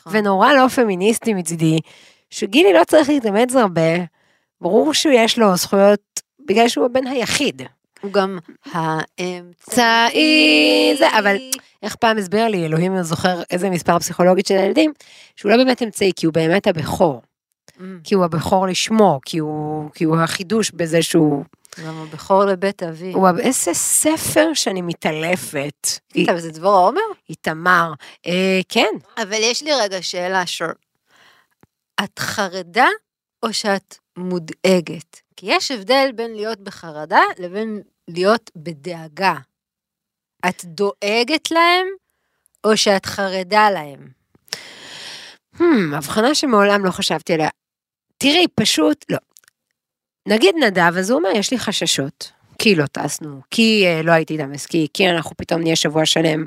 נכון. 0.07 0.19
ונורא 0.19 0.53
לא 0.53 0.69
פמיניסטי 0.69 1.35
מצידי, 1.35 1.79
שגילי 2.35 2.73
לא 2.73 2.85
צריך 2.85 3.09
להתאמץ 3.09 3.57
הרבה, 3.57 4.05
ברור 4.61 4.95
שיש 4.95 5.39
לו 5.39 5.57
זכויות 5.57 6.21
בגלל 6.47 6.69
שהוא 6.69 6.87
הבן 6.87 7.07
היחיד. 7.07 7.63
הוא 8.01 8.13
גם 8.13 8.39
האמצעי. 8.65 9.53
צעי, 9.71 10.95
זה, 10.99 11.19
אבל 11.19 11.37
איך 11.83 11.97
פעם 11.97 12.19
הסביר 12.19 12.49
לי, 12.49 12.67
אלוהים 12.67 13.03
זוכר 13.03 13.43
איזה 13.51 13.71
מספר 13.71 13.99
פסיכולוגית 13.99 14.47
של 14.47 14.55
הילדים, 14.55 14.93
שהוא 15.37 15.51
לא 15.51 15.57
באמת 15.57 15.83
אמצעי, 15.83 16.13
כי 16.17 16.27
הוא 16.27 16.35
באמת 16.35 16.67
הבכור. 16.67 17.23
Mm, 17.69 17.83
כי 18.05 18.15
הוא 18.15 18.25
הבכור 18.25 18.67
לשמו, 18.67 19.21
כי 19.25 19.39
הוא, 19.39 19.91
כי 19.95 20.05
הוא 20.05 20.17
החידוש 20.17 20.71
בזה 20.71 21.03
שהוא... 21.03 21.45
גם 21.87 21.95
הבכור 22.03 22.45
לבית 22.45 22.83
אבי. 22.83 23.13
הוא 23.13 23.29
איזה 23.39 23.75
ספר 23.75 24.55
שאני 24.55 24.83
מתעלפת. 24.83 25.89
טוב, 26.27 26.37
זה 26.37 26.51
דבור 26.51 26.77
עומר? 26.77 27.01
איתמר. 27.31 27.93
אה, 28.27 28.61
כן. 28.69 28.91
אבל 29.23 29.39
יש 29.41 29.63
לי 29.63 29.71
רגע 29.73 30.03
שאלה, 30.03 30.47
שור. 30.47 30.69
את 32.05 32.19
חרדה 32.19 32.89
או 33.43 33.53
שאת 33.53 33.97
מודאגת? 34.17 35.21
כי 35.37 35.47
יש 35.49 35.71
הבדל 35.71 36.11
בין 36.15 36.35
להיות 36.35 36.61
בחרדה 36.61 37.23
לבין 37.39 37.83
להיות 38.09 38.51
בדאגה. 38.57 39.35
את 40.49 40.65
דואגת 40.65 41.51
להם 41.51 41.87
או 42.65 42.77
שאת 42.77 43.07
חרדה 43.07 43.71
להם? 43.71 44.09
Hmm, 45.57 45.97
הבחנה 45.97 46.35
שמעולם 46.35 46.85
לא 46.85 46.91
חשבתי 46.91 47.33
עליה. 47.35 47.49
תראי, 48.19 48.47
פשוט, 48.55 49.05
לא. 49.11 49.19
נגיד 50.29 50.55
נדב, 50.61 50.97
אז 50.99 51.11
הוא 51.11 51.19
אומר, 51.19 51.31
יש 51.35 51.51
לי 51.51 51.59
חששות. 51.59 52.33
כי 52.59 52.75
לא 52.75 52.87
טסנו, 52.87 53.41
כי 53.51 53.85
אה, 53.87 54.03
לא 54.03 54.13
הייתי 54.13 54.33
איתם 54.33 54.53
בסקי, 54.53 54.87
כי 54.95 55.11
אנחנו 55.11 55.37
פתאום 55.37 55.61
נהיה 55.61 55.77
שבוע 55.77 56.07
שלם 56.07 56.45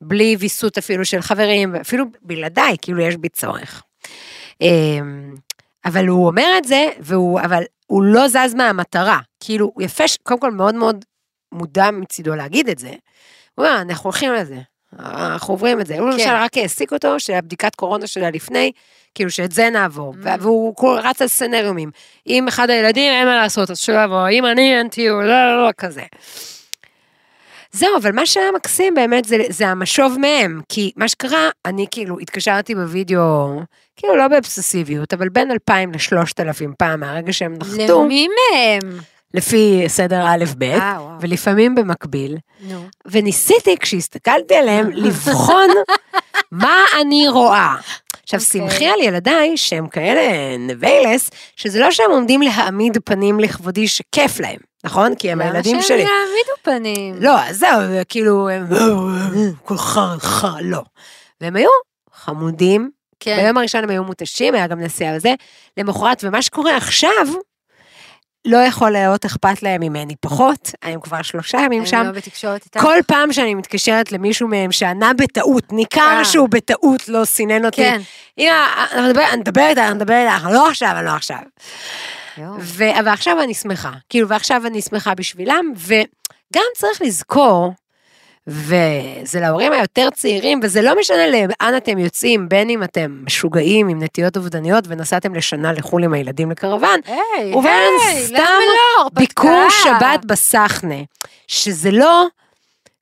בלי 0.00 0.36
ויסות 0.38 0.78
אפילו 0.78 1.04
של 1.04 1.20
חברים, 1.20 1.74
אפילו 1.74 2.04
בלעדיי, 2.22 2.76
כאילו 2.82 3.00
יש 3.00 3.16
בי 3.16 3.28
צורך. 3.28 3.82
אמ, 4.60 5.34
אבל 5.84 6.06
הוא 6.06 6.26
אומר 6.26 6.46
את 6.58 6.64
זה, 6.64 6.88
והוא, 7.00 7.40
אבל 7.40 7.62
הוא 7.86 8.02
לא 8.02 8.28
זז 8.28 8.54
מהמטרה. 8.54 9.18
כאילו, 9.40 9.70
הוא 9.74 9.82
יפה, 9.82 10.04
קודם 10.22 10.40
כל 10.40 10.50
מאוד 10.50 10.74
מאוד 10.74 11.04
מודע 11.52 11.90
מצידו 11.90 12.34
להגיד 12.34 12.68
את 12.68 12.78
זה. 12.78 12.88
הוא 13.54 13.66
אומר, 13.66 13.80
אנחנו 13.80 14.04
הולכים 14.04 14.32
לזה, 14.32 14.58
אנחנו 14.98 15.54
עוברים 15.54 15.80
את 15.80 15.86
זה. 15.86 15.98
הוא 15.98 16.10
למשל 16.10 16.30
רק 16.30 16.56
העסיק 16.56 16.92
אותו, 16.92 17.20
שהבדיקת 17.20 17.74
קורונה 17.74 18.06
שלה 18.06 18.30
לפני, 18.30 18.72
כאילו 19.14 19.30
שאת 19.30 19.52
זה 19.52 19.70
נעבור. 19.70 20.14
Mm. 20.14 20.28
והוא 20.40 20.98
רץ 21.02 21.22
על 21.22 21.28
סצנריומים. 21.28 21.90
אם 22.26 22.48
אחד 22.48 22.70
הילדים, 22.70 23.12
אין 23.12 23.26
מה 23.26 23.36
לעשות, 23.36 23.70
אז 23.70 23.78
שלא 23.78 24.04
יבוא, 24.04 24.28
אם 24.28 24.46
אני, 24.46 24.78
אין 24.78 24.88
טיול, 24.88 25.24
לא, 25.24 25.56
לא, 25.56 25.66
לא, 25.66 25.72
כזה. 25.76 26.02
זהו, 27.74 27.96
אבל 27.96 28.12
מה 28.12 28.26
שהיה 28.26 28.52
מקסים 28.52 28.94
באמת 28.94 29.24
זה, 29.24 29.36
זה 29.48 29.68
המשוב 29.68 30.16
מהם, 30.18 30.60
כי 30.68 30.92
מה 30.96 31.08
שקרה, 31.08 31.50
אני 31.64 31.86
כאילו 31.90 32.18
התקשרתי 32.18 32.74
בווידאו, 32.74 33.60
כאילו 33.96 34.16
לא 34.16 34.28
באבססיביות, 34.28 35.14
אבל 35.14 35.28
בין 35.28 35.50
2,000 35.50 35.92
ל-3,000 35.92 36.74
פעם 36.78 37.00
מהרגע 37.00 37.32
שהם 37.32 37.54
נחתו, 37.60 38.04
למי 38.04 38.28
מהם? 38.28 38.98
לפי 39.34 39.84
סדר 39.86 40.24
א' 40.26 40.44
ב', 40.58 40.62
אה. 40.62 40.98
ולפעמים 41.20 41.74
במקביל, 41.74 42.36
נו. 42.60 42.86
וניסיתי, 43.06 43.76
כשהסתכלתי 43.80 44.54
עליהם, 44.54 44.90
לבחון 45.04 45.68
מה 46.52 46.84
אני 47.00 47.28
רואה. 47.28 47.74
עכשיו, 48.22 48.40
אוקיי. 48.40 48.70
שמחי 48.70 48.86
על 48.86 49.00
ילדיי, 49.00 49.56
שהם 49.56 49.88
כאלה 49.88 50.56
נביילס, 50.58 51.30
שזה 51.56 51.80
לא 51.80 51.90
שהם 51.90 52.10
עומדים 52.10 52.42
להעמיד 52.42 52.98
פנים 53.04 53.40
לכבודי 53.40 53.88
שכיף 53.88 54.40
להם, 54.40 54.58
נכון? 54.84 55.14
כי 55.14 55.30
הם 55.32 55.40
הילדים 55.40 55.82
שלי. 55.82 55.98
למה 55.98 56.08
שהם 56.08 56.18
יעמידו 56.26 56.52
פנים? 56.62 57.14
לא, 57.20 57.52
זהו, 57.52 57.80
כאילו, 58.08 58.48
הם 58.48 58.66
כל 59.64 59.76
חר, 59.78 60.18
חר, 60.18 60.54
לא. 60.62 60.82
והם 61.40 61.56
היו 61.56 61.68
חמודים, 62.14 62.90
כן. 63.20 63.36
ביום 63.42 63.58
הראשון 63.58 63.84
הם 63.84 63.90
היו 63.90 64.04
מותשים, 64.04 64.54
היה 64.54 64.66
גם 64.66 64.80
נסיעה 64.80 65.16
וזה, 65.16 65.34
למחרת, 65.76 66.24
ומה 66.24 66.42
שקורה 66.42 66.76
עכשיו, 66.76 67.26
לא 68.46 68.56
יכול 68.56 68.90
להיות 68.90 69.24
אכפת 69.24 69.62
להם 69.62 69.80
ממני 69.80 70.14
פחות, 70.20 70.70
הם 70.82 71.00
כבר 71.00 71.22
שלושה 71.22 71.58
ימים 71.58 71.80
הם 71.80 71.86
שם. 71.86 72.02
לא 72.06 72.10
בתקשורת 72.12 72.64
איתך? 72.64 72.80
כל 72.80 72.96
פעם 73.06 73.32
שאני 73.32 73.54
מתקשרת 73.54 74.12
למישהו 74.12 74.48
מהם 74.48 74.72
שענה 74.72 75.12
בטעות, 75.14 75.72
ניכר 75.72 76.00
אה. 76.18 76.24
שהוא 76.24 76.48
בטעות 76.48 77.08
לא 77.08 77.24
סינן 77.24 77.64
אותי. 77.66 77.76
כן. 77.76 78.00
הנה, 78.38 78.66
אני 78.92 79.08
מדבר- 79.08 79.28
אני 79.32 79.40
מדברת 79.40 79.78
אני 79.78 79.94
מדברת 79.94 80.28
איתך, 80.32 80.48
לא 80.52 80.68
עכשיו, 80.68 80.92
אני 80.96 81.06
לא 81.06 81.10
עכשיו. 81.10 81.38
ו- 82.60 82.98
אבל 83.00 83.08
עכשיו 83.08 83.40
אני 83.42 83.54
שמחה, 83.54 83.92
כאילו, 84.08 84.28
ועכשיו 84.28 84.66
אני 84.66 84.82
שמחה 84.82 85.14
בשבילם, 85.14 85.72
וגם 85.76 86.64
צריך 86.76 87.02
לזכור, 87.02 87.72
וזה 88.46 89.40
להורים 89.40 89.72
היותר 89.72 90.08
צעירים, 90.14 90.60
וזה 90.62 90.82
לא 90.82 90.98
משנה 91.00 91.26
לאן 91.26 91.76
אתם 91.76 91.98
יוצאים, 91.98 92.48
בין 92.48 92.70
אם 92.70 92.82
אתם 92.82 93.22
משוגעים 93.26 93.88
עם 93.88 94.02
נטיות 94.02 94.36
אובדניות 94.36 94.84
ונסעתם 94.88 95.34
לשנה 95.34 95.72
לחו"ל 95.72 96.04
עם 96.04 96.12
הילדים 96.12 96.50
לקרוון, 96.50 97.00
היי, 97.06 97.54
ובין 97.54 97.92
היי, 98.08 98.26
סתם 98.26 98.34
למה 98.34 98.58
לא? 98.98 99.08
ביקור 99.12 99.66
שבת 99.70 100.24
בסחנה, 100.26 101.02
שזה 101.46 101.90
לא 101.90 102.26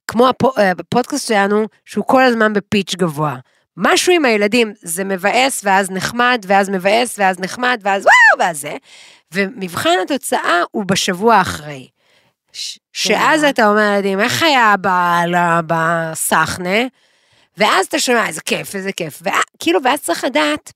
כמו 0.09 0.27
אה, 0.59 0.71
הפודקאסט 0.71 1.29
שלנו, 1.29 1.67
שהוא 1.85 2.05
כל 2.07 2.23
הזמן 2.23 2.53
בפיץ' 2.53 2.95
גבוה. 2.95 3.37
משהו 3.77 4.13
עם 4.13 4.25
הילדים, 4.25 4.73
זה 4.83 5.05
מבאס 5.05 5.61
ואז 5.65 5.91
נחמד, 5.91 6.45
ואז 6.49 6.71
מבאס 6.71 7.15
ואז 7.19 7.39
נחמד, 7.41 7.81
ואז 7.83 8.03
וואו, 8.03 8.47
ואז 8.47 8.61
זה. 8.61 8.77
ומבחן 9.33 9.95
התוצאה 10.03 10.63
הוא 10.71 10.85
בשבוע 10.87 11.41
אחרי. 11.41 11.89
ש- 12.53 12.79
שאז 12.93 13.41
כן. 13.41 13.49
אתה 13.49 13.69
אומר 13.69 13.91
לילדים, 13.91 14.21
איך 14.21 14.43
היה 14.43 14.75
בסחנה? 15.67 16.79
ואז 17.57 17.87
אתה 17.87 17.99
שומע, 17.99 18.27
איזה 18.27 18.41
כיף, 18.41 18.75
איזה 18.75 18.93
כיף. 18.93 19.23
וכאילו, 19.23 19.81
ואז 19.85 20.01
צריך 20.01 20.25
לדעת 20.25 20.73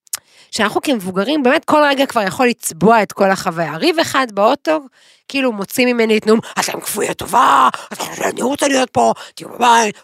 שאנחנו 0.50 0.80
כמבוגרים, 0.82 1.42
באמת 1.42 1.64
כל 1.64 1.82
רגע 1.88 2.06
כבר 2.06 2.22
יכול 2.22 2.46
לצבוע 2.46 3.02
את 3.02 3.12
כל 3.12 3.30
החוויה. 3.30 3.76
ריב 3.76 3.98
אחד 3.98 4.26
באוטו, 4.32 4.80
כאילו 5.28 5.52
מוציא 5.52 5.86
ממני 5.86 6.18
את 6.18 6.26
נאום, 6.26 6.40
אתם 6.60 6.80
כפויי 6.80 7.14
טובה, 7.14 7.68
אני 8.24 8.42
רוצה 8.42 8.68
להיות 8.68 8.90
פה, 8.90 9.12
תהיו 9.34 9.48
בבית. 9.48 9.96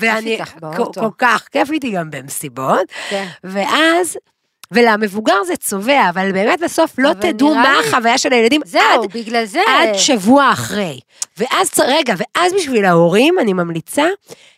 ואני, 0.00 0.38
כל, 0.76 1.08
כך 1.18 1.48
כיף 1.52 1.70
איתי 1.70 1.90
גם 1.90 2.10
במסיבות, 2.10 2.86
כן. 3.10 3.26
ואז, 3.44 4.16
ולמבוגר 4.72 5.44
זה 5.46 5.56
צובע, 5.56 6.08
אבל 6.10 6.32
באמת 6.32 6.60
בסוף 6.60 6.94
לא 6.98 7.12
תדעו 7.12 7.54
מה 7.54 7.80
לי- 7.80 7.88
החוויה 7.88 8.18
של 8.18 8.32
הילדים 8.32 8.62
עד 8.62 8.68
זהו, 8.68 9.08
בגלל 9.14 9.44
זה. 9.44 9.60
עד 9.68 9.94
שבוע 9.94 10.50
אחרי. 10.52 11.00
ואז, 11.38 11.70
רגע, 11.86 12.14
ואז 12.16 12.52
בשביל 12.52 12.84
ההורים, 12.84 13.38
אני 13.38 13.52
ממליצה, 13.52 14.06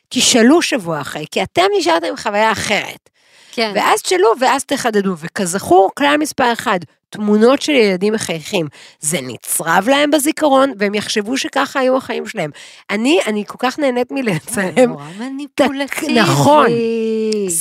תשאלו 0.09 0.63
שבוע 0.63 1.01
אחרי, 1.01 1.25
כי 1.31 1.43
אתם 1.43 1.63
נשארתם 1.79 2.07
עם 2.07 2.17
חוויה 2.17 2.53
אחרת. 2.53 3.11
כן. 3.53 3.73
ואז 3.75 4.03
תשאלו, 4.03 4.29
ואז 4.41 4.65
תחדדו. 4.65 5.15
וכזכור, 5.19 5.91
כלל 5.99 6.17
מספר 6.21 6.53
אחד, 6.53 6.79
תמונות 7.15 7.63
של 7.63 7.73
ילדים 7.73 8.13
מחייכים. 8.13 8.67
זה 9.01 9.19
נצרב 9.23 9.89
להם 9.89 10.11
בזיכרון, 10.11 10.73
והם 10.79 10.95
יחשבו 10.95 11.37
שככה 11.37 11.81
היו 11.81 11.97
החיים 11.97 12.27
שלהם. 12.27 12.51
אני, 12.91 13.19
אני 13.27 13.45
כל 13.47 13.59
כך 13.59 13.79
נהנית 13.79 14.11
מלצלם. 14.11 14.91
נורא 14.91 15.05
מניפולטיבי. 15.19 16.15
נכון. 16.15 16.67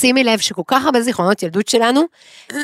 שימי 0.00 0.24
לב 0.24 0.38
שכל 0.38 0.62
כך 0.66 0.84
הרבה 0.84 1.00
זיכרונות 1.00 1.42
ילדות 1.42 1.68
שלנו, 1.68 2.02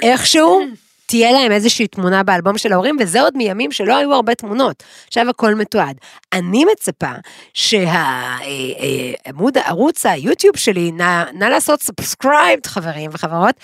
איכשהו 0.03 0.61
תהיה 1.07 1.33
להם 1.33 1.53
איזושהי 1.53 1.87
תמונה 1.87 2.23
באלבום 2.23 2.59
של 2.59 2.73
ההורים, 2.73 2.97
וזה 3.01 3.21
עוד 3.21 3.37
מימים 3.37 3.73
שלא 3.73 3.97
היו 3.97 4.15
הרבה 4.15 4.35
תמונות. 4.35 4.83
עכשיו 5.07 5.31
הכל 5.31 5.55
מתועד. 5.55 5.97
אני 6.33 6.65
מצפה 6.73 7.13
שהעמוד, 7.55 8.49
ערוץ 9.59 10.07
היוטיוב 10.07 10.57
שלי, 10.57 10.93
נא, 10.93 11.25
נא 11.33 11.45
לעשות 11.45 11.83
subscribe, 11.83 12.61
חברים 12.67 13.11
וחברות, 13.13 13.55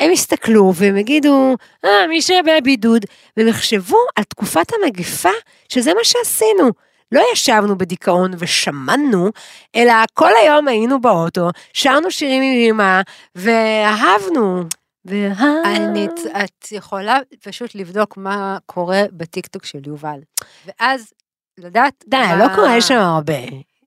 הם 0.00 0.10
יסתכלו 0.10 0.72
והם 0.76 0.96
יגידו, 0.96 1.56
אה, 1.84 2.06
מי 2.08 2.22
שבבידוד, 2.22 3.04
והם 3.36 3.48
יחשבו 3.48 3.98
על 4.16 4.24
תקופת 4.24 4.66
המגפה, 4.74 5.30
שזה 5.68 5.94
מה 5.94 6.04
שעשינו. 6.04 6.70
לא 7.12 7.22
ישבנו 7.32 7.78
בדיכאון 7.78 8.30
ושמענו, 8.38 9.28
אלא 9.76 9.92
כל 10.14 10.30
היום 10.42 10.68
היינו 10.68 11.00
באוטו, 11.00 11.48
שרנו 11.72 12.10
שירים 12.10 12.42
עם 12.42 12.80
אמא, 12.80 13.00
ואהבנו. 13.34 14.62
ואהב... 15.04 15.64
אני, 15.66 16.06
את 16.44 16.72
יכולה 16.72 17.18
פשוט 17.42 17.74
לבדוק 17.74 18.16
מה 18.16 18.58
קורה 18.66 19.02
בטיקטוק 19.12 19.64
של 19.64 19.78
יובל. 19.86 20.18
ואז 20.66 21.12
לדעת... 21.58 22.04
די, 22.08 22.16
מה- 22.16 22.36
לא 22.36 22.54
קורה 22.54 22.80
שם 22.80 22.98
הרבה. 22.98 23.38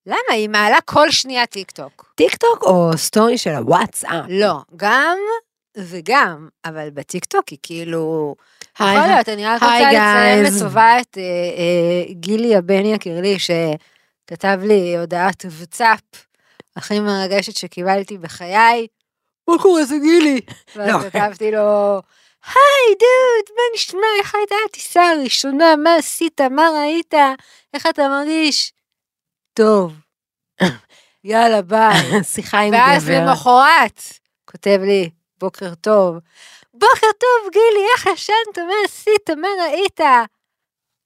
למה? 0.06 0.18
היא 0.34 0.50
מעלה 0.50 0.78
כל 0.86 1.12
שנייה 1.12 1.46
טיקטוק. 1.46 2.14
טיקטוק 2.16 2.64
או 2.64 2.92
סטורי 2.96 3.38
של 3.38 3.50
הוואטסאפ? 3.56 4.26
לא, 4.30 4.54
גם 4.76 5.18
וגם, 5.78 6.48
אבל 6.66 6.90
בטיקטוק 6.90 7.50
היא 7.50 7.60
כאילו... 7.64 8.36
היי, 8.80 8.98
יכול 8.98 9.08
להיות, 9.08 9.30
אני 9.30 9.46
רק 9.46 9.64
רוצה 9.64 9.80
לציין. 9.82 10.46
לטובה 10.46 11.00
את 11.02 11.18
אה, 11.18 11.24
אה, 11.24 12.14
גילי 12.14 12.56
הבן 12.56 12.86
יקיר 12.86 13.22
לי, 13.22 13.38
שכתב 13.40 14.60
לי 14.64 14.98
הודעת 14.98 15.46
וואטסאפ 15.46 16.00
הכי 16.76 17.00
מרגשת 17.00 17.56
שקיבלתי 17.56 18.18
בחיי. 18.18 18.88
מה 19.48 19.56
קורה 19.62 19.86
זה 19.86 19.96
גילי? 19.98 20.42
לא. 20.76 20.84
ואז 20.84 21.04
כתבתי 21.04 21.52
לו, 21.52 22.02
היי 22.46 22.96
דוד, 23.00 23.56
מה 23.56 23.64
נשמע? 23.76 24.08
איך 24.20 24.36
הייתה 24.36 24.56
הטיסה 24.70 25.10
הראשונה? 25.10 25.76
מה 25.76 25.96
עשית? 25.96 26.42
מה 26.42 26.70
ראית? 26.80 27.14
איך 27.74 27.88
אתה 27.88 28.08
מרגיש? 28.08 28.74
טוב. 29.54 29.94
יאללה 31.24 31.62
ביי. 31.62 32.24
שיחה 32.34 32.60
עם 32.60 32.74
ואז 32.74 33.06
גבר. 33.06 33.26
למחרת, 33.26 34.02
כותב 34.46 34.80
לי, 34.84 35.10
בוקר 35.44 35.76
טוב. 35.76 36.16
בוקר 36.74 37.08
טוב, 37.20 37.52
גילי, 37.52 37.86
איך 37.96 38.06
ישנת? 38.06 38.58
מה 38.58 38.74
עשית? 38.86 39.30
מה 39.30 39.48
ראית? 39.64 40.00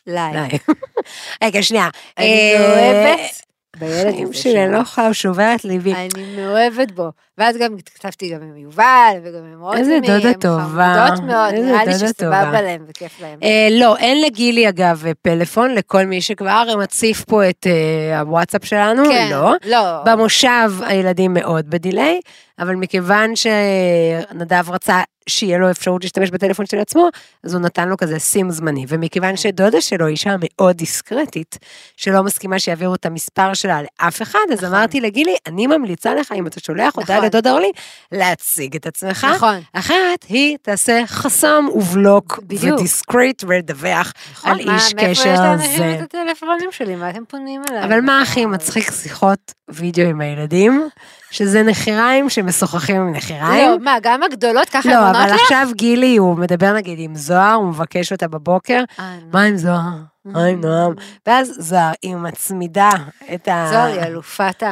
לייק. 0.07 0.67
רגע, 1.43 1.63
שנייה. 1.63 1.89
אני 2.17 2.53
אה, 2.55 2.59
מאוהבת 2.59 3.46
בילד 3.79 4.13
הזה 4.23 4.33
שלי, 4.33 4.71
לא. 4.71 4.77
יכולה, 4.77 5.07
הוא 5.07 5.13
שובר 5.13 5.53
את 5.55 5.65
ליבי. 5.65 5.93
אני 5.93 6.35
מאוהבת 6.37 6.91
בו. 6.91 7.11
ואז 7.37 7.57
גם 7.57 7.75
כתבתי 7.95 8.29
גם 8.29 8.41
עם 8.41 8.57
יובל, 8.57 9.15
וגם 9.23 9.39
עם 9.53 9.61
רוטמי. 9.61 9.79
איזה 9.79 9.99
דודה 10.01 10.33
טובה. 10.33 11.07
חמודות 11.07 11.23
מאוד, 11.23 11.53
נראה 11.53 11.85
לי 11.85 11.93
שסבבה. 11.93 12.61
להם 12.61 12.85
וכיף 12.87 13.21
להם. 13.21 13.39
אה, 13.43 13.67
לא, 13.71 13.97
אין 13.97 14.21
לגילי 14.21 14.69
אגב 14.69 15.03
פלאפון 15.21 15.75
לכל 15.75 16.05
מי 16.05 16.21
שכבר 16.21 16.63
מציף 16.79 17.23
פה 17.23 17.49
את 17.49 17.67
אה, 17.67 18.19
הוואטסאפ 18.19 18.65
שלנו, 18.65 19.05
כן, 19.05 19.27
לא. 19.31 19.53
לא. 19.65 20.03
במושב 20.05 20.71
הילדים 20.85 21.33
מאוד 21.33 21.69
בדיליי, 21.69 22.19
אבל 22.59 22.75
מכיוון 22.75 23.35
שנדב 23.35 24.69
רצה 24.69 25.01
שיהיה 25.27 25.57
לו 25.57 25.71
אפשרות 25.71 26.03
להשתמש 26.03 26.31
בטלפון 26.31 26.65
של 26.65 26.79
עצמו, 26.79 27.09
אז 27.43 27.53
הוא 27.53 27.61
נתן 27.61 27.89
לו 27.89 27.97
כזה 27.97 28.19
סים 28.19 28.51
זמני. 28.51 28.85
ומכיוון 28.87 29.29
כן. 29.29 29.37
שדודה 29.37 29.81
שלו 29.81 30.07
אישה 30.07 30.35
מאוד 30.39 30.75
דיסקרטית, 30.75 31.57
שלא 31.97 32.23
מסכימה 32.23 32.59
שיעבירו 32.59 32.95
את 32.95 33.05
המספר 33.05 33.53
שלה 33.53 33.79
לאף 33.81 34.21
אחד, 34.21 34.39
אז 34.53 34.63
נכון. 34.63 34.75
אמרתי 34.75 35.01
לגילי, 35.01 35.35
אני 35.47 35.67
ממליצה 35.67 36.15
לך, 36.15 36.31
אם 36.31 36.47
אתה 36.47 36.59
שולח 36.59 36.95
הודעה 36.95 37.17
נכון. 37.17 37.25
לדודה 37.25 37.51
אורלי, 37.51 37.71
להציג 38.11 38.75
את 38.75 38.85
עצמך. 38.87 39.27
נכון. 39.35 39.59
אחרת 39.73 40.23
היא 40.29 40.57
תעשה 40.61 41.01
חסם 41.07 41.65
ובלוק 41.75 42.39
בדיוק. 42.43 42.79
ודיסקרט 42.79 43.43
ולדווח 43.47 44.13
נכון, 44.33 44.51
על 44.51 44.65
מה- 44.65 44.75
איש 44.75 44.95
מאיפה 44.95 45.11
יש 45.11 45.19
קשר 45.19 45.33
לאנשים 45.43 45.77
זה. 45.77 45.95
את 45.95 46.01
הטלפונים 46.01 46.71
שלי? 46.71 46.95
מה 46.95 47.09
אתם 47.09 47.25
פונים 47.27 47.61
אליי? 47.71 47.83
אבל 47.83 48.01
מה 48.01 48.21
הכי 48.21 48.45
מצחיק 48.45 48.91
שיחות 48.91 49.53
וידאו 49.69 50.05
עם 50.09 50.21
הילדים? 50.21 50.89
שזה 51.31 51.63
נחיריים 51.63 52.29
שמשוחחים 52.29 52.95
עם 52.95 53.11
נחיריים. 53.15 53.69
לא, 53.71 53.79
מה, 53.79 53.97
גם 54.01 54.23
הגדולות 54.23 54.69
ככה 54.69 54.89
לא, 54.89 54.95
הן 54.95 54.99
עונות 55.03 55.15
אבל 55.15 55.35
לך? 55.35 55.41
עכשיו 55.41 55.67
גילי, 55.75 56.17
הוא 56.17 56.37
מדבר 56.37 56.73
נגיד 56.73 56.97
עם 57.01 57.15
זוהר, 57.15 57.53
הוא 57.53 57.65
מבקש 57.67 58.11
אותה 58.11 58.27
בבוקר, 58.27 58.83
אה. 58.99 59.17
מה 59.33 59.43
עם 59.43 59.57
זוהר? 59.57 59.89
מה 60.25 60.45
עם 60.45 60.61
נועם? 60.61 60.93
ואז 61.25 61.51
זוהר, 61.59 61.91
היא 62.03 62.15
מצמידה 62.15 62.89
את 63.33 63.47
ה... 63.47 63.67
זוהר 63.69 63.85
היא 63.85 64.01
אלופת 64.01 64.63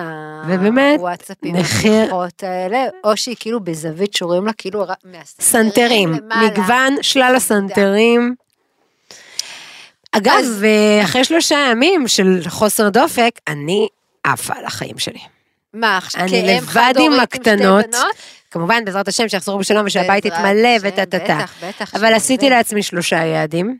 הוואטסאפים 0.97 1.55
השיחות 1.55 2.43
האלה, 2.43 2.77
או 3.03 3.17
שהיא 3.17 3.35
כאילו 3.39 3.59
בזווית 3.59 4.13
שורים 4.13 4.45
לה 4.45 4.53
כאילו 4.53 4.85
מהסנטרים. 5.05 6.15
מגוון 6.45 6.95
שלל 7.01 7.33
הסנטרים. 7.35 8.35
אגב, 10.11 10.33
אז- 10.39 10.65
אחרי 11.03 11.23
שלושה 11.23 11.67
ימים 11.71 12.07
של 12.07 12.41
חוסר 12.47 12.89
דופק, 12.89 13.39
אני 13.47 13.87
עפה 14.23 14.53
על 14.57 14.65
החיים 14.65 14.97
שלי. 14.97 15.19
מה, 15.75 15.97
עכשיו, 15.97 16.21
אני 16.21 16.41
לבד 16.57 16.93
עם 16.99 17.19
הקטנות? 17.19 17.95
כמובן, 18.51 18.85
בעזרת 18.85 19.07
השם, 19.07 19.29
שיחזרו 19.29 19.57
בשלום 19.57 19.85
ושהבית 19.85 20.25
יתמלא 20.25 20.69
וטה-טה-טה. 20.81 21.37
בטח, 21.37 21.53
בטח. 21.63 21.95
אבל 21.95 22.13
עשיתי 22.13 22.49
לעצמי 22.49 22.83
שלושה 22.83 23.15
יעדים. 23.15 23.77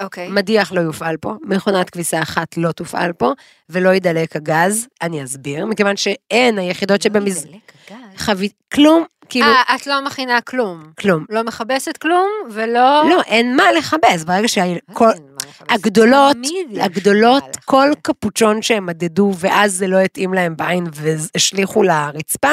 אוקיי. 0.00 0.28
מדיח 0.28 0.72
לא 0.72 0.80
יופעל 0.80 1.16
פה, 1.16 1.34
מכונת 1.44 1.90
כביסה 1.90 2.22
אחת 2.22 2.56
לא 2.56 2.72
תופעל 2.72 3.12
פה, 3.12 3.32
ולא 3.70 3.94
ידלק 3.94 4.36
הגז, 4.36 4.86
אני 5.02 5.24
אסביר, 5.24 5.66
מכיוון 5.66 5.96
שאין 5.96 6.58
היחידות 6.58 7.02
שבמז... 7.02 7.44
לא 7.44 7.50
ידלק 7.50 7.72
הגז. 8.28 8.50
כלום, 8.74 9.04
כאילו, 9.28 9.46
אה, 9.46 9.74
את 9.74 9.86
לא 9.86 10.04
מכינה 10.04 10.40
כלום. 10.40 10.92
כלום. 10.98 11.24
לא 11.30 11.42
מכבסת 11.44 11.96
כלום, 11.96 12.28
ולא... 12.50 13.04
לא, 13.10 13.22
אין 13.26 13.56
מה 13.56 13.72
לכבס, 13.72 14.24
ברגע 14.24 14.48
לכבס. 14.90 15.18
הגדולות, 15.68 16.36
הגדולות. 16.80 17.56
כל 17.64 17.90
קפוצ'ון 18.02 18.62
שהם 18.62 18.86
מדדו 18.86 19.32
ואז 19.38 19.72
זה 19.72 19.86
לא 19.86 19.98
התאים 19.98 20.34
להם 20.34 20.56
בעין 20.56 20.86
והשליכו 20.92 21.82
לרצפה, 21.82 22.52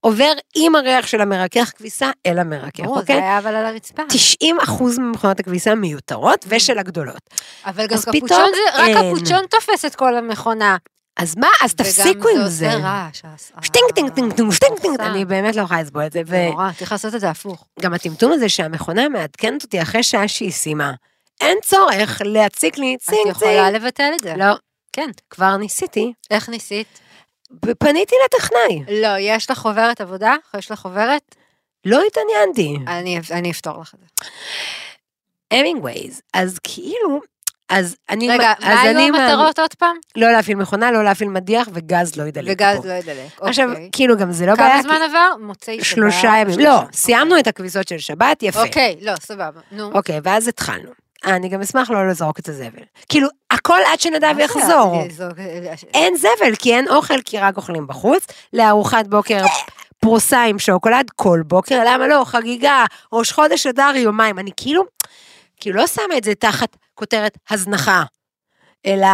עובר 0.00 0.32
עם 0.54 0.76
הריח 0.76 1.06
של 1.06 1.20
המרכך 1.20 1.72
כביסה 1.76 2.10
אל 2.26 2.38
המרכך, 2.38 2.80
ברור, 2.84 2.94
זה 2.94 3.00
אוקיי? 3.00 3.16
היה 3.16 3.38
אבל 3.38 3.54
על 3.54 3.66
הרצפה. 3.66 4.02
90 4.08 4.56
אחוז 4.60 4.98
ממכונות 4.98 5.40
הכביסה 5.40 5.74
מיותרות 5.74 6.44
ושל 6.48 6.78
הגדולות. 6.78 7.30
אבל 7.66 7.86
גם 7.86 7.98
קפוצ'ון 7.98 8.28
זה, 8.28 8.82
רק. 8.82 8.96
קפוצ'ון 8.96 9.46
תופס 9.50 9.84
את 9.84 9.94
כל 9.94 10.16
המכונה. 10.16 10.76
אז 11.16 11.36
מה, 11.36 11.48
אז 11.62 11.74
תפסיקו 11.74 12.28
עם 12.28 12.46
זה. 12.48 12.66
וגם 12.66 12.72
זה 12.72 12.72
עושה 12.74 12.88
רעש. 12.88 13.22
אז- 13.24 13.52
שטינג 13.62 13.90
טינג 13.94 14.10
טינג 14.10 14.32
טינג 14.32 14.52
שטינג 14.52 14.78
טינג, 14.78 15.00
אה, 15.00 15.06
אני 15.06 15.24
באמת 15.24 15.56
לא 15.56 15.62
יכולה 15.62 15.82
לסבול 15.82 16.06
את 16.06 16.12
זה, 16.12 16.22
זה 16.26 16.48
נורא, 16.52 16.70
צריך 16.78 16.92
לעשות 16.92 17.14
את 17.14 17.20
זה 17.20 17.30
הפוך. 17.30 17.64
וגם 17.78 17.94
הטמטום 17.94 18.32
הזה 18.32 18.48
שהמכונה 18.48 19.08
מעדכנת 19.08 19.62
אותי 19.62 19.82
אחרי 19.82 20.02
שעה 20.02 20.28
שהיא 20.28 20.52
סיימה. 20.52 20.92
אין 21.42 21.58
צורך 21.64 22.22
להציק 22.24 22.78
לי 22.78 22.94
את 22.94 23.00
צינג 23.00 23.26
יכולה 23.30 23.50
צינג. 23.70 23.82
לבטל 23.82 24.10
את 24.14 24.20
זה. 24.22 24.34
לא, 24.36 24.54
כן. 24.92 25.10
כבר 25.30 25.56
ניסיתי, 25.56 26.12
איך 26.30 26.48
ניסית? 26.48 27.00
ופניתי 27.64 28.14
לטכנאי, 28.24 29.00
לא, 29.00 29.08
יש 29.18 29.50
לך 29.50 29.58
חוברת 29.58 30.00
עבודה? 30.00 30.34
יש 30.58 30.70
לך 30.70 30.78
חוברת? 30.80 31.34
לא 31.84 32.00
התעניינתי. 32.06 32.76
אני 32.86 33.20
אני 33.30 33.50
אפתור 33.50 33.80
לך 33.80 33.94
את 33.94 33.98
זה. 34.00 34.06
המינגווייז, 35.58 36.20
אז 36.34 36.58
כאילו, 36.62 37.20
אז 37.68 37.96
אני, 38.10 38.28
רגע, 38.30 38.52
אז 38.58 38.64
מה 38.64 38.80
היו 38.82 38.90
אני 38.90 39.10
מה- 39.10 39.26
המטרות 39.26 39.58
עוד 39.58 39.74
פעם? 39.74 39.96
לא 40.16 40.32
להפעיל 40.32 40.56
מכונה, 40.56 40.90
לא 40.92 41.04
להפעיל 41.04 41.28
מדיח 41.28 41.68
וגז 41.72 42.16
לא 42.16 42.22
ידלק 42.22 42.52
וגז 42.52 42.80
פה. 42.82 42.88
לא 42.88 42.92
ידלק. 42.92 43.26
עכשיו, 43.40 43.70
אוקיי. 43.70 43.88
כאילו 43.92 44.16
גם 44.16 44.32
זה 44.32 44.46
לא 44.46 44.54
בעיה, 44.54 44.68
כמה 44.70 44.76
כי- 44.82 44.88
זמן 44.88 45.08
עבר? 45.08 45.28
מוצאי 45.46 45.76
שבת. 45.76 45.86
שלושה 45.86 46.32
ימים. 46.40 46.58
לא. 46.58 46.80
סיימנו 46.92 47.38
את 47.38 47.46
הכביסות 47.46 47.88
של 47.88 47.98
שבת, 47.98 48.42
יפה. 48.42 48.62
אוקיי, 48.62 48.96
לא, 49.02 49.12
סבבה. 49.20 49.60
נו. 49.72 49.90
אוקיי, 49.94 50.20
ואז 50.24 50.48
התחלנו. 50.48 50.90
אני 51.24 51.48
גם 51.48 51.60
אשמח 51.60 51.90
לא 51.90 52.08
לזרוק 52.08 52.38
את 52.38 52.48
הזבל. 52.48 52.82
כאילו, 53.08 53.28
הכל 53.50 53.78
עד 53.92 54.00
שנדב? 54.00 54.34
יחזור. 54.38 55.02
אה, 55.38 55.74
אין 55.94 56.16
זבל, 56.16 56.54
כי 56.58 56.74
אין 56.74 56.88
אוכל, 56.88 57.22
כי 57.24 57.38
רק 57.38 57.56
אוכלים 57.56 57.86
בחוץ. 57.86 58.26
לארוחת 58.52 59.06
בוקר 59.06 59.44
פרוסה 60.00 60.42
עם 60.42 60.58
שוקולד 60.58 61.10
כל 61.16 61.42
בוקר, 61.46 61.82
למה 61.86 62.06
לא? 62.06 62.22
חגיגה, 62.26 62.84
ראש 63.12 63.32
חודש 63.32 63.66
אדר 63.66 63.92
יומיים. 63.96 64.38
אני 64.38 64.50
כאילו, 64.56 64.82
כאילו 65.60 65.76
לא 65.76 65.86
שמה 65.86 66.16
את 66.18 66.24
זה 66.24 66.34
תחת 66.34 66.76
כותרת 66.94 67.38
הזנחה, 67.50 68.02
אלא 68.86 69.06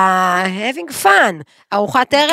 having 0.44 1.04
fun. 1.04 1.34
ארוחת 1.72 2.14
ערב. 2.14 2.30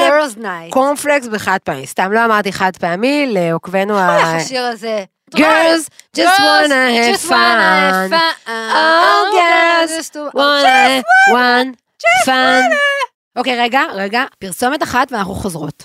קורנפלקס 0.71 1.27
בחד 1.27 1.57
פעמי. 1.63 1.87
סתם 1.87 2.11
לא 2.11 2.25
אמרתי 2.25 2.53
חד 2.53 2.71
פעמי, 2.79 3.25
לעוקבינו 3.29 3.97
ה... 3.97 4.17
איך 4.19 4.27
השיר 4.27 4.63
הזה? 4.63 5.03
Girls 5.37 5.83
just 6.17 6.39
wanna 6.39 6.89
have 6.95 7.15
just 7.15 7.29
wanna 7.29 7.69
have 7.91 8.09
fun. 8.09 8.19
fun. 8.45 8.49
Oh, 8.79 9.23
girls 9.39 9.91
just 9.99 10.13
to- 10.13 10.37
wanna, 10.37 11.03
one, 11.31 11.69
fun. 12.25 12.63
אוקיי, 13.35 13.59
רגע, 13.61 13.81
רגע, 13.93 14.23
פרסומת 14.39 14.83
אחת 14.83 15.11
ואנחנו 15.11 15.33
חוזרות. 15.35 15.83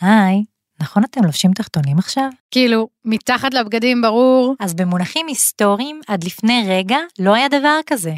היי, 0.00 0.44
נכון 0.80 1.04
אתם 1.04 1.24
לובשים 1.24 1.52
תחתונים 1.52 1.98
עכשיו? 1.98 2.28
כאילו, 2.50 2.88
מתחת 3.04 3.54
לבגדים 3.54 4.02
ברור. 4.02 4.54
אז 4.60 4.74
במונחים 4.74 5.26
היסטוריים, 5.26 6.00
עד 6.08 6.24
לפני 6.24 6.66
רגע 6.68 6.98
לא 7.18 7.34
היה 7.34 7.48
דבר 7.48 7.78
כזה. 7.86 8.12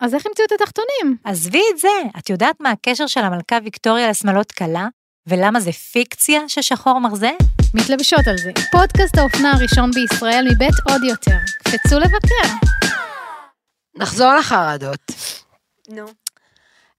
אז 0.00 0.14
איך 0.14 0.26
המציאו 0.26 0.46
את 0.46 0.52
התחתונים? 0.52 1.16
עזבי 1.24 1.62
את 1.74 1.78
זה, 1.78 1.88
את 2.18 2.30
יודעת 2.30 2.56
מה 2.60 2.70
הקשר 2.70 3.06
של 3.06 3.20
המלכה 3.20 3.58
ויקטוריה 3.64 4.10
לשמלות 4.10 4.52
קלה? 4.52 4.86
ולמה 5.26 5.60
זה 5.60 5.72
פיקציה 5.72 6.40
ששחור 6.48 6.98
מרזה? 6.98 7.30
מתלבשות 7.80 8.26
על 8.28 8.38
זה. 8.38 8.50
פודקאסט 8.72 9.18
האופנה 9.18 9.52
הראשון 9.52 9.90
בישראל 9.90 10.46
מבית 10.52 10.74
עוד 10.90 11.04
יותר. 11.04 11.36
קפצו 11.64 11.98
לבקר. 11.98 12.54
נחזור 13.96 14.32
לחרדות. 14.34 14.98
נו. 15.88 16.04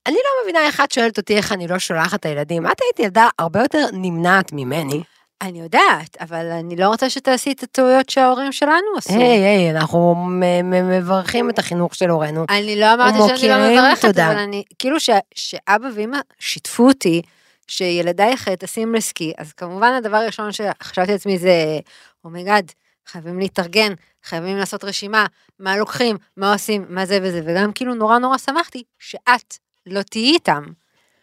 אני 0.06 0.14
לא 0.14 0.30
מבינה 0.42 0.66
איך 0.66 0.80
את 0.84 0.92
שואלת 0.92 1.18
אותי 1.18 1.36
איך 1.36 1.52
אני 1.52 1.68
לא 1.68 1.78
שולחת 1.78 2.20
את 2.20 2.26
הילדים. 2.26 2.66
את 2.66 2.76
היית 2.80 2.98
ילדה 3.06 3.28
הרבה 3.38 3.60
יותר 3.60 3.86
נמנעת 3.92 4.52
ממני. 4.52 5.02
אני 5.42 5.60
יודעת, 5.60 6.16
אבל 6.20 6.46
אני 6.46 6.76
לא 6.76 6.88
רוצה 6.88 7.10
שתעשי 7.10 7.52
את 7.52 7.62
הטעויות 7.62 8.10
שההורים 8.10 8.52
שלנו 8.52 8.86
עשו. 8.96 9.12
היי, 9.14 9.22
היי, 9.44 9.70
אנחנו 9.70 10.14
מ- 10.14 10.40
מ- 10.70 10.90
מברכים 10.98 11.50
את 11.50 11.58
החינוך 11.58 11.94
של 11.94 12.10
הורינו. 12.10 12.44
אני 12.50 12.80
לא 12.80 12.94
אמרתי 12.94 13.18
שאני 13.38 13.48
לא 13.48 13.56
מברכת, 13.70 14.04
תודה. 14.04 14.26
אבל 14.30 14.38
אני, 14.38 14.64
כאילו 14.78 15.00
ש, 15.00 15.10
שאבא 15.34 15.88
ואמא 15.94 16.18
שיתפו 16.38 16.88
אותי, 16.88 17.22
שילדייך 17.70 18.48
טסים 18.48 18.94
לסקי, 18.94 19.32
אז 19.38 19.52
כמובן 19.52 19.92
הדבר 19.92 20.16
הראשון 20.16 20.50
שחשבתי 20.52 21.12
לעצמי 21.12 21.38
זה, 21.38 21.78
oh 22.24 22.36
my 22.36 22.48
God, 22.48 22.72
חייבים 23.06 23.38
להתארגן, 23.38 23.92
חייבים 24.24 24.56
לעשות 24.56 24.84
רשימה, 24.84 25.26
מה 25.58 25.76
לוקחים, 25.76 26.16
מה 26.36 26.52
עושים, 26.52 26.86
מה 26.88 27.06
זה 27.06 27.18
וזה, 27.22 27.42
וגם 27.46 27.72
כאילו 27.72 27.94
נורא 27.94 28.18
נורא 28.18 28.38
שמחתי 28.38 28.82
שאת 28.98 29.58
לא 29.86 30.02
תהיי 30.02 30.32
איתם. 30.32 30.64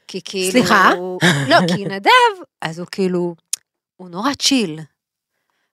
כי 0.08 0.22
כאילו... 0.26 0.52
סליחה? 0.52 0.92
לא, 1.48 1.58
כי 1.76 1.86
נדב, 1.86 2.44
אז 2.62 2.80
הוא 2.80 2.88
כאילו, 2.92 3.36
הוא 3.98 4.10
נורא 4.10 4.34
chill. 4.34 4.80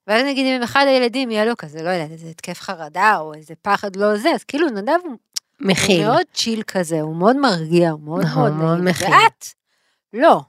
ואז 0.06 0.24
נגיד 0.24 0.46
אם 0.46 0.62
אחד 0.62 0.84
הילדים 0.88 1.30
יהיה 1.30 1.44
לו 1.44 1.56
כזה, 1.56 1.82
לא 1.82 1.88
יודעת, 1.88 2.10
איזה 2.10 2.26
התקף 2.26 2.60
חרדה 2.60 3.16
או 3.18 3.34
איזה 3.34 3.54
פחד 3.62 3.96
לא 3.96 4.16
זה, 4.16 4.30
אז 4.34 4.44
כאילו 4.44 4.68
נדב 4.68 4.98
הוא 5.04 5.16
מכיל. 5.60 6.00
הוא 6.00 6.06
מאוד 6.06 6.26
chill 6.35 6.62
כזה, 6.62 7.00
הוא 7.00 7.16
מאוד 7.16 7.37
מרגיע, 7.37 7.90
הוא 7.90 8.00
מאוד 8.00 8.24
נכון, 8.24 8.52
מאוד 8.52 8.76
מאוד. 8.76 8.80
מכיל. 8.80 9.10
ואת, 9.10 9.46
לא. 10.14 10.40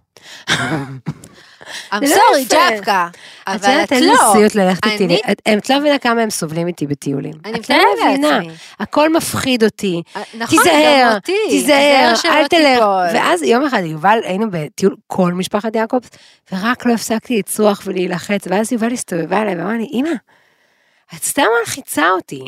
I'm 0.50 2.02
לא 2.02 2.16
sorry. 2.16 2.56
ג'פקה, 2.76 3.08
את 3.14 3.48
אבל 3.48 3.70
יודעת 3.72 3.86
את 3.88 3.92
איזה 3.92 4.06
לא. 4.08 4.34
סיוט 4.34 4.56
ללכת 4.56 4.86
איתי, 4.88 5.20
את- 5.32 5.42
את 5.58 5.70
לא 5.70 5.80
מבינה 5.80 5.98
כמה 6.00 6.22
הם 6.22 6.30
סובלים 6.30 6.68
איתי 6.68 6.88
בטיולים. 6.88 7.34
אני 7.46 7.60
את 7.60 7.70
לא 7.70 7.76
מבינה. 8.10 8.40
הכל 8.80 9.14
מפחיד 9.14 9.64
אותי. 9.64 10.02
נכון, 10.38 10.58
תיזהר, 10.58 11.12
אותי. 11.16 11.34
תיזהר, 11.50 12.14
שלא 12.16 12.32
אל 12.34 12.48
תלך. 12.48 12.80
ואז 13.14 13.44
יום 13.44 13.66
אחד 13.66 13.82
יובל, 13.86 14.20
היינו 14.24 14.46
בטיול 14.52 14.96
כל 15.08 15.34
משפחת 15.34 15.76
יעקובס, 15.76 16.10
ורק 16.52 16.86
לא 16.86 16.94
הפסקתי 16.94 17.38
לצרוח 17.40 17.82
ולהילחץ, 17.86 18.48
ואז 18.48 18.72
יובל 18.72 18.92
הסתובבה 18.94 19.42
אליי 19.42 19.56
ואמרה 19.56 19.78
לי, 19.78 19.88
אמא, 19.94 20.10
את 21.16 21.24
סתם 21.24 21.44
מלחיצה 21.60 22.10
אותי. 22.10 22.44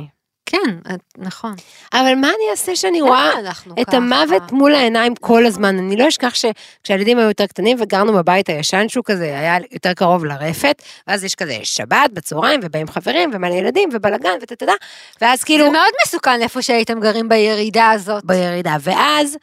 כן, 0.49 0.91
נכון. 1.17 1.55
אבל 1.93 2.15
מה 2.15 2.27
אני 2.27 2.51
אעשה 2.51 2.75
שאני 2.75 3.01
רואה 3.01 3.31
את 3.81 3.85
ככה? 3.87 3.97
המוות 3.97 4.51
מול 4.51 4.75
העיניים 4.75 5.15
כל 5.15 5.45
הזמן. 5.45 5.77
אני 5.77 5.95
לא 5.97 6.07
אשכח 6.07 6.33
שכשהילדים 6.33 7.17
היו 7.17 7.27
יותר 7.27 7.45
קטנים 7.45 7.77
וגרנו 7.79 8.13
בבית 8.13 8.49
הישן 8.49 8.89
שהוא 8.89 9.03
כזה 9.05 9.23
היה 9.23 9.57
יותר 9.71 9.93
קרוב 9.93 10.25
לרפת, 10.25 10.81
ואז 11.07 11.23
יש 11.23 11.35
כזה 11.35 11.57
שבת 11.63 12.11
בצהריים 12.13 12.59
ובאים 12.63 12.87
חברים 12.87 13.31
ומלא 13.33 13.53
ילדים 13.53 13.89
ובלאגן 13.93 14.37
וטטטה, 14.41 14.71
ואז 15.21 15.43
כאילו 15.43 15.65
זה 15.65 15.71
מאוד 15.71 15.91
מסוכן 16.05 16.41
איפה 16.41 16.61
שהייתם 16.61 16.99
גרים 16.99 17.29
בירידה 17.29 17.89
הזאת. 17.89 18.25
בירידה, 18.25 18.75
ואז 18.81 19.37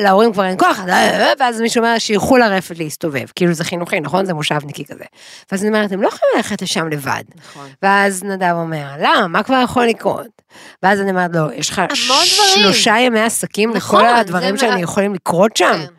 להורים 0.00 0.32
כבר 0.32 0.44
אין 0.44 0.58
כוח, 0.58 0.80
אה, 0.88 1.32
ואז 1.38 1.60
מישהו 1.60 1.82
אומר 1.82 1.98
שילכו 1.98 2.36
לרפת 2.36 2.78
להסתובב, 2.78 3.26
כאילו 3.36 3.52
זה 3.52 3.64
חינוכי, 3.64 4.00
נכון? 4.00 4.24
זה 4.24 4.34
מושבניקי 4.34 4.84
כזה. 4.84 5.04
ואז 5.52 5.62
אני 5.62 5.68
אומרת, 5.68 5.92
הם 5.92 6.02
לא 6.02 6.08
יכולים 6.08 6.32
ללכת 6.36 6.62
לשם 6.62 6.88
לבד. 6.88 7.22
נכון. 7.36 7.68
ואז 7.82 8.24
נדב 8.24 8.52
אומר, 8.52 8.86
למה? 8.98 9.26
מה 9.28 9.42
כבר 9.42 9.60
יכול 9.64 9.86
לקרות? 9.86 10.42
ואז 10.82 11.00
אני 11.00 11.10
אומרת 11.10 11.30
לו, 11.34 11.52
יש 11.52 11.70
לך. 11.70 11.82
שלושה 12.54 12.94
ימי 12.98 13.20
עסקים 13.20 13.72
נכון, 13.72 14.04
לכל 14.04 14.14
הדברים 14.14 14.56
שאני 14.56 14.82
יכולים 14.82 15.14
לקרות 15.14 15.56
שם? 15.56 15.72
כן. 15.72 15.92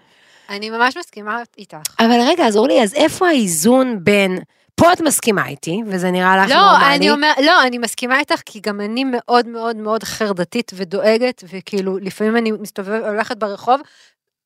אני 0.50 0.70
ממש 0.70 0.98
מסכימה 0.98 1.42
איתך. 1.58 1.78
אבל 2.00 2.20
רגע, 2.22 2.46
אז 2.46 2.58
אורלי, 2.58 2.84
אז 2.84 2.94
איפה 2.94 3.28
האיזון 3.28 4.00
בין, 4.04 4.40
פה 4.80 4.94
את 4.94 5.02
מסכימה 5.02 5.48
איתי, 5.48 5.82
וזה 5.88 6.12
נראה 6.12 6.38
לך 6.38 6.50
לא, 6.52 6.56
נורמלי, 6.56 6.96
אני 6.96 7.12
אומר, 7.12 7.32
לא, 7.46 7.64
אני 7.64 7.78
מסכימה 7.78 8.20
איתך, 8.20 8.42
כי 8.46 8.60
גם 8.60 8.82
אני 8.82 9.04
מאוד 9.04 9.48
מאוד 9.48 9.76
מאוד 9.76 10.04
חרדתית 10.04 10.72
ודואגת, 10.76 11.44
וכאילו, 11.50 11.98
לפעמים 11.98 12.38
אני 12.38 12.52
מסתובבת, 12.52 13.04
הולכת 13.08 13.38
ברחוב, 13.38 13.82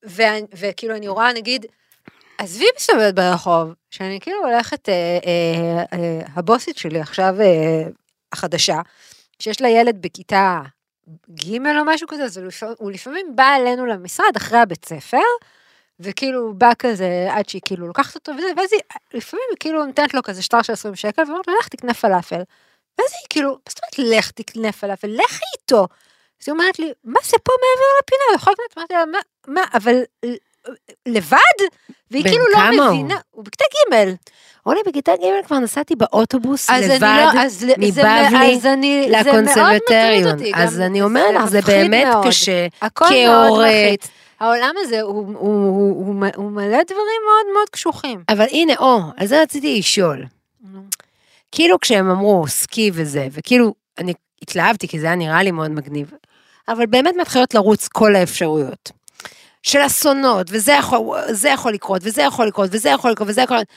ואני- 0.04 0.46
וכאילו, 0.58 0.96
אני 0.96 1.08
רואה, 1.08 1.34
נגיד, 1.34 1.66
עזבי 2.38 2.66
מסתובבת 2.78 3.14
ברחוב, 3.14 3.74
שאני 3.90 4.20
כאילו 4.20 4.38
הולכת, 4.46 4.90
אה, 4.90 4.94
אה, 5.26 5.84
אה, 6.00 6.22
הבוסית 6.36 6.78
שלי 6.78 7.00
עכשיו, 7.00 7.36
אה, 7.42 7.84
החדשה, 8.34 8.80
שיש 9.40 9.62
לה 9.62 9.70
ילד 9.70 10.02
בכיתה 10.02 10.62
ג' 11.30 11.56
או 11.80 11.86
משהו 11.86 12.08
כזה, 12.08 12.24
אז 12.24 12.38
הוא 12.38 12.46
לפעמים, 12.48 12.76
הוא 12.80 12.92
לפעמים 12.92 13.36
בא 13.36 13.56
אלינו 13.56 13.86
למשרד 13.86 14.36
אחרי 14.38 14.60
הבית 14.60 14.86
ספר, 14.86 15.18
וכאילו 16.04 16.40
הוא 16.40 16.56
בא 16.56 16.72
כזה 16.80 17.28
עד 17.30 17.50
שהיא 17.50 17.62
כאילו 17.66 17.88
לוקחת 17.88 18.16
אותו 18.16 18.32
וזה, 18.38 18.48
ואז 18.58 18.74
היא 18.74 18.82
לפעמים 19.14 19.46
היא 19.50 19.58
כאילו 19.60 19.86
נותנת 19.86 20.14
לו 20.14 20.24
כזה 20.24 20.42
שטר 20.42 20.62
של 20.62 20.74
20 20.74 20.96
שקל, 20.96 21.22
ואומרת 21.28 21.48
לו 21.48 21.54
לך 21.60 21.68
תקנה 21.68 21.94
פלאפל. 21.94 22.42
ואז 23.00 23.10
היא 23.12 23.28
כאילו, 23.30 23.50
מה 23.50 23.58
זאת 23.70 23.80
אומרת 24.00 24.18
לך 24.18 24.32
תקנה 24.32 24.72
פלאפל, 24.72 25.08
לכי 25.08 25.44
איתו. 25.58 25.88
אז 26.42 26.48
היא 26.48 26.54
אומרת 26.54 26.80
לי, 26.80 26.92
מה 27.04 27.20
זה 27.24 27.38
פה 27.44 27.54
מעבר 27.62 27.88
לפינה, 28.02 28.22
הוא 28.30 28.36
יכול 28.36 28.54
לקנות, 28.54 28.78
אמרתי 28.78 28.94
לה, 28.94 29.06
מה, 29.06 29.20
מה, 29.48 29.62
אבל 29.74 29.96
לבד? 31.08 31.38
והיא 32.12 32.24
כאילו 32.24 32.46
לא 32.54 32.58
הוא? 32.58 32.94
מבינה, 32.94 33.20
הוא 33.32 33.46
בכיתה 33.46 33.66
ג'. 33.94 33.96
אורלי, 34.66 34.80
בכיתה 34.88 35.12
ג' 35.16 35.46
כבר 35.48 35.60
נסעתי 35.60 35.96
באוטובוס 35.96 36.70
לבד, 36.70 37.00
לא, 37.02 37.74
מבבלי. 37.78 38.04
אותי. 40.32 40.52
אז 40.56 40.80
אני 40.80 41.02
אומרת 41.02 41.36
לך, 41.36 41.46
זה 41.46 41.62
באמת. 41.62 42.08
קשה. 42.26 42.68
הכל 42.82 43.06
מאוד 43.06 43.48
כהורה. 43.48 43.70
העולם 44.42 44.76
הזה 44.78 45.02
הוא, 45.02 45.16
הוא, 45.16 45.36
הוא, 45.38 46.06
הוא, 46.06 46.26
הוא 46.36 46.52
מלא 46.52 46.84
דברים 46.84 47.22
מאוד 47.26 47.54
מאוד 47.54 47.70
קשוחים. 47.72 48.24
אבל 48.30 48.46
הנה, 48.52 48.74
או, 48.80 49.00
על 49.18 49.28
זה 49.28 49.42
רציתי 49.42 49.80
לשאול. 49.80 50.26
כאילו 51.52 51.80
כשהם 51.80 52.10
אמרו 52.10 52.48
סקי 52.48 52.92
וזה, 52.94 53.28
וכאילו, 53.32 53.74
אני 53.98 54.14
התלהבתי 54.42 54.88
כי 54.88 55.00
זה 55.00 55.06
היה 55.06 55.16
נראה 55.16 55.44
לי 55.44 55.52
מאוד 55.52 55.72
מגניב, 55.72 56.12
אבל 56.68 56.86
באמת 56.86 57.16
מתחילות 57.22 57.54
לרוץ 57.54 57.88
כל 57.88 58.16
האפשרויות. 58.16 58.92
של 59.64 59.86
אסונות, 59.86 60.48
וזה 60.50 60.72
יכול, 60.72 61.18
יכול 61.50 61.74
לקרות, 61.74 62.02
וזה 62.06 62.22
יכול 62.22 62.48
לקרות, 62.48 62.70
וזה 62.74 62.90
יכול 62.90 63.12
לקרות, 63.12 63.30
וזה 63.30 63.42
יכול 63.42 63.58
לקרות. 63.58 63.68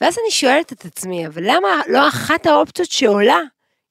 ואז 0.00 0.18
אני 0.22 0.30
שואלת 0.30 0.72
את 0.72 0.84
עצמי, 0.84 1.26
אבל 1.26 1.42
למה 1.46 1.68
לא 1.88 2.08
אחת 2.08 2.46
האופציות 2.46 2.90
שעולה, 2.90 3.40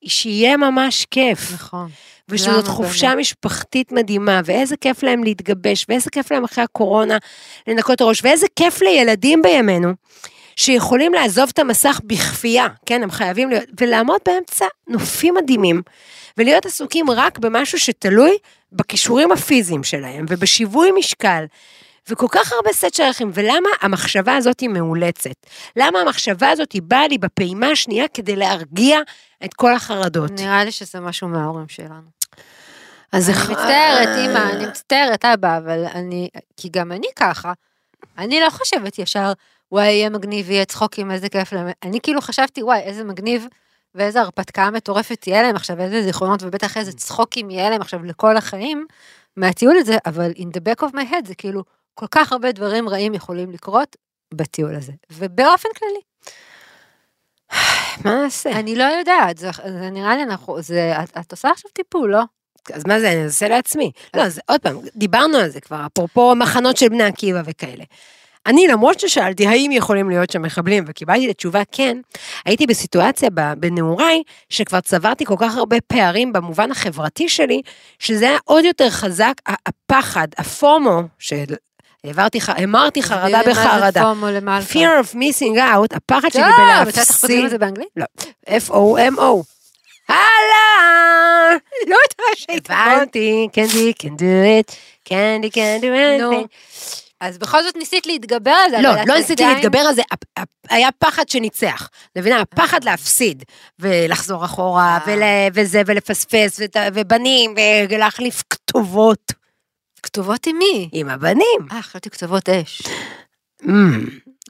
היא 0.01 0.09
שיהיה 0.09 0.57
ממש 0.57 1.05
כיף. 1.11 1.53
נכון. 1.53 1.89
ושזאת 2.29 2.67
חופשה 2.67 3.07
באמת? 3.07 3.19
משפחתית 3.19 3.91
מדהימה, 3.91 4.41
ואיזה 4.45 4.77
כיף 4.77 5.03
להם 5.03 5.23
להתגבש, 5.23 5.85
ואיזה 5.89 6.09
כיף 6.09 6.31
להם 6.31 6.43
אחרי 6.43 6.63
הקורונה 6.63 7.17
לנקות 7.67 7.95
את 7.95 8.01
הראש, 8.01 8.23
ואיזה 8.23 8.47
כיף 8.55 8.81
לילדים 8.81 9.41
בימינו, 9.41 9.93
שיכולים 10.55 11.13
לעזוב 11.13 11.49
את 11.53 11.59
המסך 11.59 11.99
בכפייה, 12.03 12.67
כן, 12.85 13.03
הם 13.03 13.11
חייבים 13.11 13.49
להיות, 13.49 13.63
ולעמוד 13.79 14.21
באמצע 14.25 14.65
נופים 14.87 15.35
מדהימים, 15.35 15.81
ולהיות 16.37 16.65
עסוקים 16.65 17.09
רק 17.09 17.39
במשהו 17.39 17.79
שתלוי 17.79 18.37
בכישורים 18.71 19.31
הפיזיים 19.31 19.83
שלהם, 19.83 20.25
ובשיווי 20.29 20.91
משקל. 20.91 21.45
וכל 22.09 22.27
כך 22.31 22.53
הרבה 22.53 22.73
סט 22.73 22.93
של 22.93 23.03
ערכים, 23.03 23.31
ולמה 23.33 23.69
המחשבה 23.81 24.35
הזאת 24.35 24.59
היא 24.59 24.69
מאולצת? 24.69 25.35
למה 25.75 25.99
המחשבה 25.99 26.49
הזאת 26.49 26.71
היא 26.71 26.81
באה 26.81 27.07
לי 27.07 27.17
בפעימה 27.17 27.67
השנייה 27.67 28.07
כדי 28.07 28.35
להרגיע 28.35 28.99
את 29.45 29.53
כל 29.53 29.75
החרדות? 29.75 30.31
נראה 30.31 30.63
לי 30.63 30.71
שזה 30.71 30.99
משהו 30.99 31.27
מההורים 31.27 31.67
שלנו. 31.67 32.09
אז 33.11 33.29
אני 33.29 33.37
מצטערת, 33.37 34.17
אימא, 34.17 34.51
אני 34.53 34.65
מצטערת, 34.65 35.25
אבא, 35.25 35.57
אבל 35.57 35.85
אני, 35.85 36.29
כי 36.57 36.69
גם 36.71 36.91
אני 36.91 37.07
ככה. 37.15 37.53
אני 38.17 38.39
לא 38.39 38.49
חושבת 38.49 38.99
ישר, 38.99 39.33
וואי, 39.71 39.85
יהיה 39.85 40.09
מגניב, 40.09 40.49
יהיה 40.49 40.65
צחוקים, 40.65 41.11
איזה 41.11 41.29
כיף 41.29 41.53
להם. 41.53 41.67
אני 41.83 41.99
כאילו 42.01 42.21
חשבתי, 42.21 42.63
וואי, 42.63 42.79
איזה 42.79 43.03
מגניב, 43.03 43.47
ואיזה 43.95 44.21
הרפתקה 44.21 44.71
מטורפת 44.71 45.21
תהיה 45.21 45.43
להם 45.43 45.55
עכשיו, 45.55 45.79
איזה 45.79 46.01
זיכרונות, 46.01 46.43
ובטח 46.43 46.77
איזה 46.77 46.93
צחוקים 46.93 47.49
יהיה 47.49 47.69
להם 47.69 47.81
עכשיו 47.81 48.03
לכל 48.03 48.37
החיים, 48.37 48.85
מהטיול 49.37 49.77
הזה, 49.77 49.97
אבל 50.05 50.31
in 50.31 50.57
the 50.57 50.59
back 50.59 50.87
of 50.87 50.91
my 50.91 51.11
head 51.11 51.27
זה 51.27 51.35
כאילו, 51.35 51.63
כל 51.93 52.07
כך 52.11 52.31
הרבה 52.31 52.51
דברים 52.51 52.89
רעים 52.89 53.13
יכולים 53.13 53.51
לקרות 53.51 53.95
בטיול 54.33 54.75
הזה, 54.75 54.91
ובאופן 55.11 55.69
כללי. 55.77 56.12
מה 58.05 58.15
נעשה? 58.15 58.51
אני 58.51 58.75
לא 58.75 58.83
יודעת, 58.83 59.37
זה, 59.37 59.49
זה 59.79 59.89
נראה 59.89 60.15
לי, 60.15 60.23
אנחנו, 60.23 60.61
זה, 60.61 60.93
את, 61.03 61.17
את 61.17 61.31
עושה 61.31 61.49
עכשיו 61.51 61.71
טיפול, 61.71 62.11
לא? 62.11 62.21
אז 62.73 62.83
מה 62.87 62.99
זה, 62.99 63.11
אני 63.11 63.23
אעשה 63.23 63.47
לעצמי. 63.47 63.91
לא, 64.15 64.21
אז 64.21 64.39
עוד 64.45 64.61
פעם, 64.61 64.77
דיברנו 64.95 65.37
על 65.37 65.49
זה 65.49 65.61
כבר, 65.61 65.85
אפרופו 65.85 66.35
מחנות 66.35 66.77
של 66.77 66.89
בני 66.89 67.03
עקיבא 67.03 67.41
וכאלה. 67.45 67.83
אני, 68.45 68.67
למרות 68.67 68.99
ששאלתי 68.99 69.47
האם 69.47 69.71
יכולים 69.71 70.09
להיות 70.09 70.29
שם 70.29 70.41
מחבלים, 70.41 70.83
וקיבלתי 70.87 71.25
את 71.25 71.29
התשובה 71.29 71.61
כן, 71.71 71.97
הייתי 72.45 72.67
בסיטואציה 72.67 73.29
בנעוריי, 73.57 74.23
שכבר 74.49 74.79
צברתי 74.79 75.25
כל 75.25 75.35
כך 75.39 75.57
הרבה 75.57 75.81
פערים 75.81 76.33
במובן 76.33 76.71
החברתי 76.71 77.29
שלי, 77.29 77.61
שזה 77.99 78.29
היה 78.29 78.37
עוד 78.45 78.65
יותר 78.65 78.89
חזק, 78.89 79.33
הפחד, 79.65 80.27
הפומו, 80.37 81.01
שהעברתי, 81.19 81.63
ח- 82.41 82.49
המרתי 82.49 83.03
חרדה 83.03 83.41
בחרדה. 83.49 84.03
fear 84.71 85.05
of 85.05 85.15
missing 85.15 85.57
out, 85.57 85.95
הפחד 85.95 86.29
שלי 86.31 86.41
לא, 86.41 86.47
מתי 86.49 86.61
אנחנו 86.61 86.85
בלהפסיד, 86.91 87.15
כותבים 87.21 87.45
את 87.45 87.49
זה 87.49 87.57
באנגלית? 87.57 87.87
F-O-M-O. 88.49 89.43
הלאה! 90.09 91.51
לא 91.87 91.95
יודעת 91.95 92.37
שהיית 92.37 92.69
הבנתי, 92.69 93.47
קנדי 93.53 93.93
can 94.03 94.19
do 94.19 94.21
it, 94.69 94.75
קנדי 95.03 95.47
can 95.47 95.81
do 95.81 95.85
anything. 95.85 96.47
אז 97.19 97.37
בכל 97.37 97.63
זאת 97.63 97.75
ניסית 97.75 98.05
להתגבר 98.05 98.51
על 98.51 98.71
זה, 98.71 98.77
לא, 98.81 98.89
לא 99.07 99.15
ניסיתי 99.15 99.43
להתגבר 99.45 99.79
על 99.79 99.95
זה, 99.95 100.01
היה 100.69 100.89
פחד 100.99 101.29
שניצח. 101.29 101.89
מבינה? 102.17 102.41
הפחד 102.41 102.83
להפסיד, 102.83 103.43
ולחזור 103.79 104.45
אחורה, 104.45 104.99
אה. 105.07 105.47
וזה, 105.53 105.81
ולפספס, 105.85 106.59
ובנים, 106.93 107.55
ולהחליף 107.89 108.43
כתובות 108.49 109.42
כתובות 110.03 110.47
עם 110.47 110.57
מי? 110.57 110.89
עם 110.91 111.09
הבנים. 111.09 111.67
אה, 111.71 111.81
חשבתי 111.81 112.09
כתובות 112.09 112.49
אש. 112.49 112.81
Mm, 113.61 113.67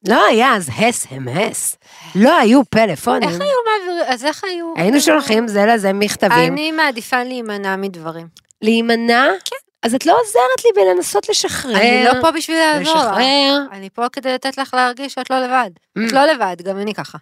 לא 0.07 0.25
היה 0.25 0.55
אז 0.55 0.69
הס 0.77 1.07
הם 1.09 1.27
הס. 1.27 1.77
לא 2.15 2.37
היו 2.37 2.65
פלאפונים. 2.65 3.29
איך 3.29 3.41
היו 3.41 3.57
מעבירים, 3.79 4.05
אז 4.13 4.25
איך 4.25 4.43
היו? 4.43 4.73
היינו 4.77 5.01
שולחים 5.01 5.47
זה 5.47 5.65
לזה 5.65 5.93
מכתבים. 5.93 6.53
אני 6.53 6.71
מעדיפה 6.71 7.23
להימנע 7.23 7.75
מדברים. 7.75 8.27
להימנע? 8.61 9.25
כן. 9.45 9.55
אז 9.83 9.95
את 9.95 10.05
לא 10.05 10.19
עוזרת 10.21 10.65
לי 10.65 10.71
בלנסות 10.83 11.29
לשחרר. 11.29 11.77
אני 11.77 12.03
לא 12.05 12.21
פה 12.21 12.31
בשביל 12.31 12.57
לעזור. 12.57 12.95
לשחרר. 12.95 13.57
אני 13.71 13.89
פה 13.89 14.09
כדי 14.11 14.33
לתת 14.33 14.57
לך 14.57 14.73
להרגיש 14.73 15.13
שאת 15.13 15.29
לא 15.29 15.39
לבד. 15.39 15.69
Mm. 15.99 16.01
את 16.07 16.11
לא 16.11 16.25
לבד, 16.25 16.55
גם 16.63 16.77
אני 16.79 16.93
ככה. 16.93 17.17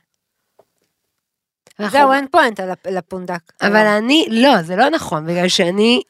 אנחנו- 1.80 1.98
זהו, 2.00 2.12
אין 2.12 2.28
פואנט 2.32 2.60
על 2.60 2.72
הפ- 2.72 2.88
לפונדק. 2.88 3.40
אבל 3.62 3.76
אני, 3.88 4.28
לא, 4.32 4.62
זה 4.62 4.76
לא 4.76 4.90
נכון, 4.90 5.26
בגלל 5.28 5.48
שאני 5.48 6.02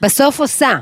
בסוף 0.00 0.40
עושה. 0.40 0.72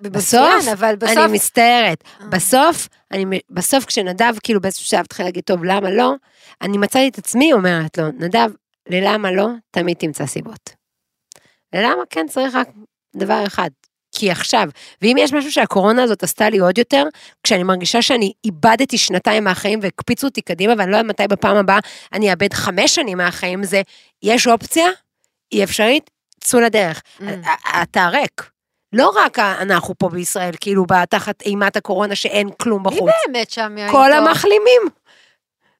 בסוף, 0.00 0.40
מצוין, 0.40 0.74
אבל 0.74 0.96
בסוף... 0.96 1.18
אני 1.18 1.32
מסתערת. 1.32 2.04
אה. 2.20 2.26
בסוף, 2.26 2.88
אני, 3.12 3.40
בסוף 3.50 3.84
כשנדב 3.84 4.34
כאילו 4.42 4.60
באיזשהו 4.60 4.86
שלב 4.86 5.00
התחיל 5.00 5.24
להגיד, 5.24 5.44
טוב, 5.44 5.64
למה 5.64 5.90
לא? 5.90 6.12
אני 6.62 6.78
מצאתי 6.78 7.08
את 7.08 7.18
עצמי 7.18 7.52
אומרת 7.52 7.98
לו, 7.98 8.08
נדב, 8.18 8.50
ללמה 8.88 9.32
לא, 9.32 9.48
תמיד 9.70 9.96
תמצא 9.96 10.26
סיבות. 10.26 10.70
ללמה 11.72 12.02
כן 12.10 12.26
צריך 12.28 12.54
רק 12.54 12.68
דבר 13.16 13.46
אחד. 13.46 13.70
כי 14.12 14.30
עכשיו, 14.30 14.68
ואם 15.02 15.16
יש 15.18 15.32
משהו 15.32 15.52
שהקורונה 15.52 16.02
הזאת 16.02 16.22
עשתה 16.22 16.50
לי 16.50 16.58
עוד 16.58 16.78
יותר, 16.78 17.04
כשאני 17.42 17.62
מרגישה 17.62 18.02
שאני 18.02 18.32
איבדתי 18.44 18.98
שנתיים 18.98 19.44
מהחיים 19.44 19.78
והקפיצו 19.82 20.26
אותי 20.26 20.40
קדימה, 20.40 20.74
ואני 20.78 20.90
לא 20.90 20.96
יודעת 20.96 21.10
מתי 21.10 21.28
בפעם 21.28 21.56
הבאה 21.56 21.78
אני 22.12 22.30
אאבד 22.30 22.52
חמש 22.52 22.94
שנים 22.94 23.18
מהחיים, 23.18 23.64
זה, 23.64 23.82
יש 24.22 24.46
אופציה, 24.46 24.86
היא 25.50 25.64
אפשרית, 25.64 26.10
צאו 26.40 26.60
לדרך. 26.60 27.02
Mm. 27.20 27.24
אתה 27.82 28.08
ריק. 28.08 28.50
לא 28.96 29.12
רק 29.16 29.38
אנחנו 29.38 29.94
פה 29.98 30.08
בישראל, 30.08 30.54
כאילו, 30.60 30.84
תחת 31.10 31.42
אימת 31.42 31.76
הקורונה 31.76 32.14
שאין 32.14 32.50
כלום 32.50 32.82
מי 32.82 32.90
בחוץ. 32.90 33.10
באמת 33.26 33.50
שם 33.50 33.76
היה 33.76 33.90
כל 33.90 34.12
איתו? 34.12 34.28
המחלימים. 34.28 34.82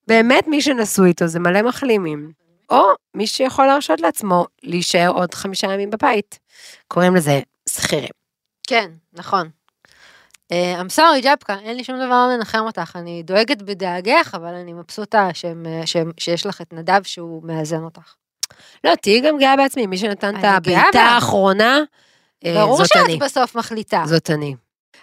באמת, 0.06 0.48
מי 0.48 0.62
שנשוי 0.62 1.08
איתו 1.08 1.26
זה 1.26 1.40
מלא 1.40 1.62
מחלימים. 1.62 2.32
או 2.70 2.82
מי 3.14 3.26
שיכול 3.26 3.66
להרשות 3.66 4.00
לעצמו 4.00 4.46
להישאר 4.62 5.08
עוד 5.14 5.34
חמישה 5.34 5.72
ימים 5.72 5.90
בבית. 5.90 6.38
קוראים 6.88 7.14
לזה 7.14 7.40
שכירים. 7.68 8.10
כן, 8.66 8.90
נכון. 9.12 9.48
אה, 10.52 10.80
I'm 10.80 10.98
sorry, 10.98 11.22
ג'פקה, 11.22 11.56
אין 11.62 11.76
לי 11.76 11.84
שום 11.84 11.96
דבר 11.96 12.28
לנחם 12.32 12.62
אותך. 12.66 12.96
אני 12.96 13.22
דואגת 13.22 13.62
בדאגך, 13.62 14.34
אבל 14.34 14.54
אני 14.54 14.72
מבסוטה 14.72 15.28
שהם, 15.34 15.66
אה, 15.66 15.86
שהם, 15.86 16.10
שיש 16.20 16.46
לך 16.46 16.60
את 16.60 16.72
נדב 16.72 17.02
שהוא 17.02 17.42
מאזן 17.44 17.82
אותך. 17.82 18.14
לא, 18.84 18.94
תהיי 18.94 19.20
גם 19.20 19.38
גאה 19.38 19.56
בעצמי, 19.56 19.86
מי 19.86 19.98
שנתן 19.98 20.36
את 20.36 20.44
הבעיטה. 20.44 21.00
האחרונה, 21.00 21.80
ברור 22.44 22.76
זאת 22.84 22.96
אני. 22.96 23.12
שאת 23.12 23.22
בסוף 23.22 23.54
מחליטה. 23.54 24.02
זאת 24.06 24.30
אני. 24.30 24.54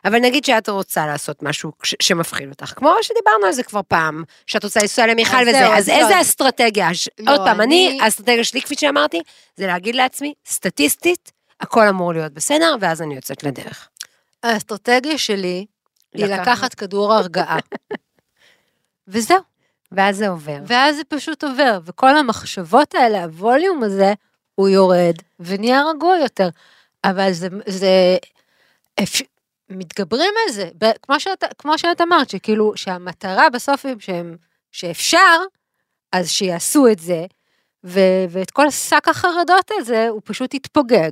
אבל 0.05 0.19
נגיד 0.19 0.45
שאת 0.45 0.69
רוצה 0.69 1.05
לעשות 1.05 1.43
משהו 1.43 1.71
ש- 1.83 1.95
שמפחיד 2.01 2.49
אותך, 2.49 2.73
כמו 2.75 2.93
שדיברנו 3.01 3.45
על 3.45 3.51
זה 3.51 3.63
כבר 3.63 3.81
פעם, 3.87 4.23
שאת 4.47 4.63
רוצה 4.63 4.79
לנסוע 4.81 5.07
למיכל 5.07 5.37
וזה, 5.47 5.67
אז 5.67 5.83
אז 5.83 5.89
לא. 5.89 5.93
איזה 5.93 6.21
אסטרטגיה? 6.21 6.93
ש- 6.93 7.09
לא, 7.19 7.31
עוד 7.31 7.39
פעם, 7.39 7.61
אני, 7.61 7.87
אני- 7.89 8.01
האסטרטגיה 8.01 8.43
שלי, 8.43 8.61
כפי 8.61 8.75
שאמרתי, 8.75 9.21
זה 9.57 9.67
להגיד 9.67 9.95
לעצמי, 9.95 10.33
סטטיסטית, 10.47 11.31
הכל 11.61 11.87
אמור 11.87 12.13
להיות 12.13 12.33
בסדר, 12.33 12.75
ואז 12.79 13.01
אני 13.01 13.15
יוצאת 13.15 13.43
לדרך. 13.43 13.89
האסטרטגיה 14.43 15.17
שלי 15.17 15.65
היא 16.13 16.25
לקחת- 16.25 16.41
לקחת 16.41 16.73
כדור 16.73 17.13
הרגעה. 17.13 17.57
וזהו. 19.07 19.37
ואז 19.91 20.17
זה 20.17 20.27
עובר. 20.29 20.57
ואז 20.67 20.95
זה 20.95 21.01
פשוט 21.03 21.43
עובר, 21.43 21.79
וכל 21.85 22.15
המחשבות 22.17 22.95
האלה, 22.95 23.23
הווליום 23.23 23.83
הזה, 23.83 24.13
הוא 24.55 24.69
יורד 24.69 25.15
ונהיה 25.39 25.81
רגוע 25.89 26.17
יותר. 26.17 26.49
אבל 27.03 27.31
זה, 27.31 27.47
זה, 27.67 28.17
אפ... 29.03 29.21
מתגברים 29.69 30.33
על 30.45 30.53
זה, 30.53 30.69
ב- 30.77 30.97
כמו 31.01 31.19
שאת, 31.19 31.43
כמו 31.57 31.77
שאת 31.77 32.01
אמרת, 32.01 32.29
שכאילו, 32.29 32.73
שהמטרה 32.75 33.49
בסוף 33.49 33.85
היא 33.85 33.95
שהם, 33.99 34.37
שאפשר, 34.71 35.37
אז 36.11 36.29
שיעשו 36.29 36.87
את 36.87 36.99
זה, 36.99 37.25
ו, 37.83 37.99
ואת 38.29 38.51
כל 38.51 38.69
שק 38.69 39.07
החרדות 39.07 39.71
הזה, 39.71 40.07
הוא 40.07 40.21
פשוט 40.23 40.53
יתפוגג. 40.53 41.11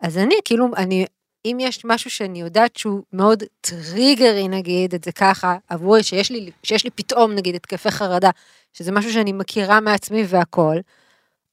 אז 0.00 0.18
אני, 0.18 0.34
כאילו, 0.44 0.66
אני, 0.76 1.06
אם 1.44 1.56
יש 1.60 1.84
משהו 1.84 2.10
שאני 2.10 2.40
יודעת 2.40 2.76
שהוא 2.76 3.02
מאוד 3.12 3.42
טריגרי, 3.60 4.48
נגיד, 4.48 4.94
את 4.94 5.04
זה 5.04 5.12
ככה, 5.12 5.56
עבורי, 5.68 6.02
שיש 6.02 6.30
לי, 6.30 6.50
שיש 6.62 6.84
לי 6.84 6.90
פתאום, 6.90 7.32
נגיד, 7.32 7.54
התקפי 7.54 7.90
חרדה, 7.90 8.30
שזה 8.72 8.92
משהו 8.92 9.12
שאני 9.12 9.32
מכירה 9.32 9.80
מעצמי 9.80 10.24
והכל, 10.26 10.76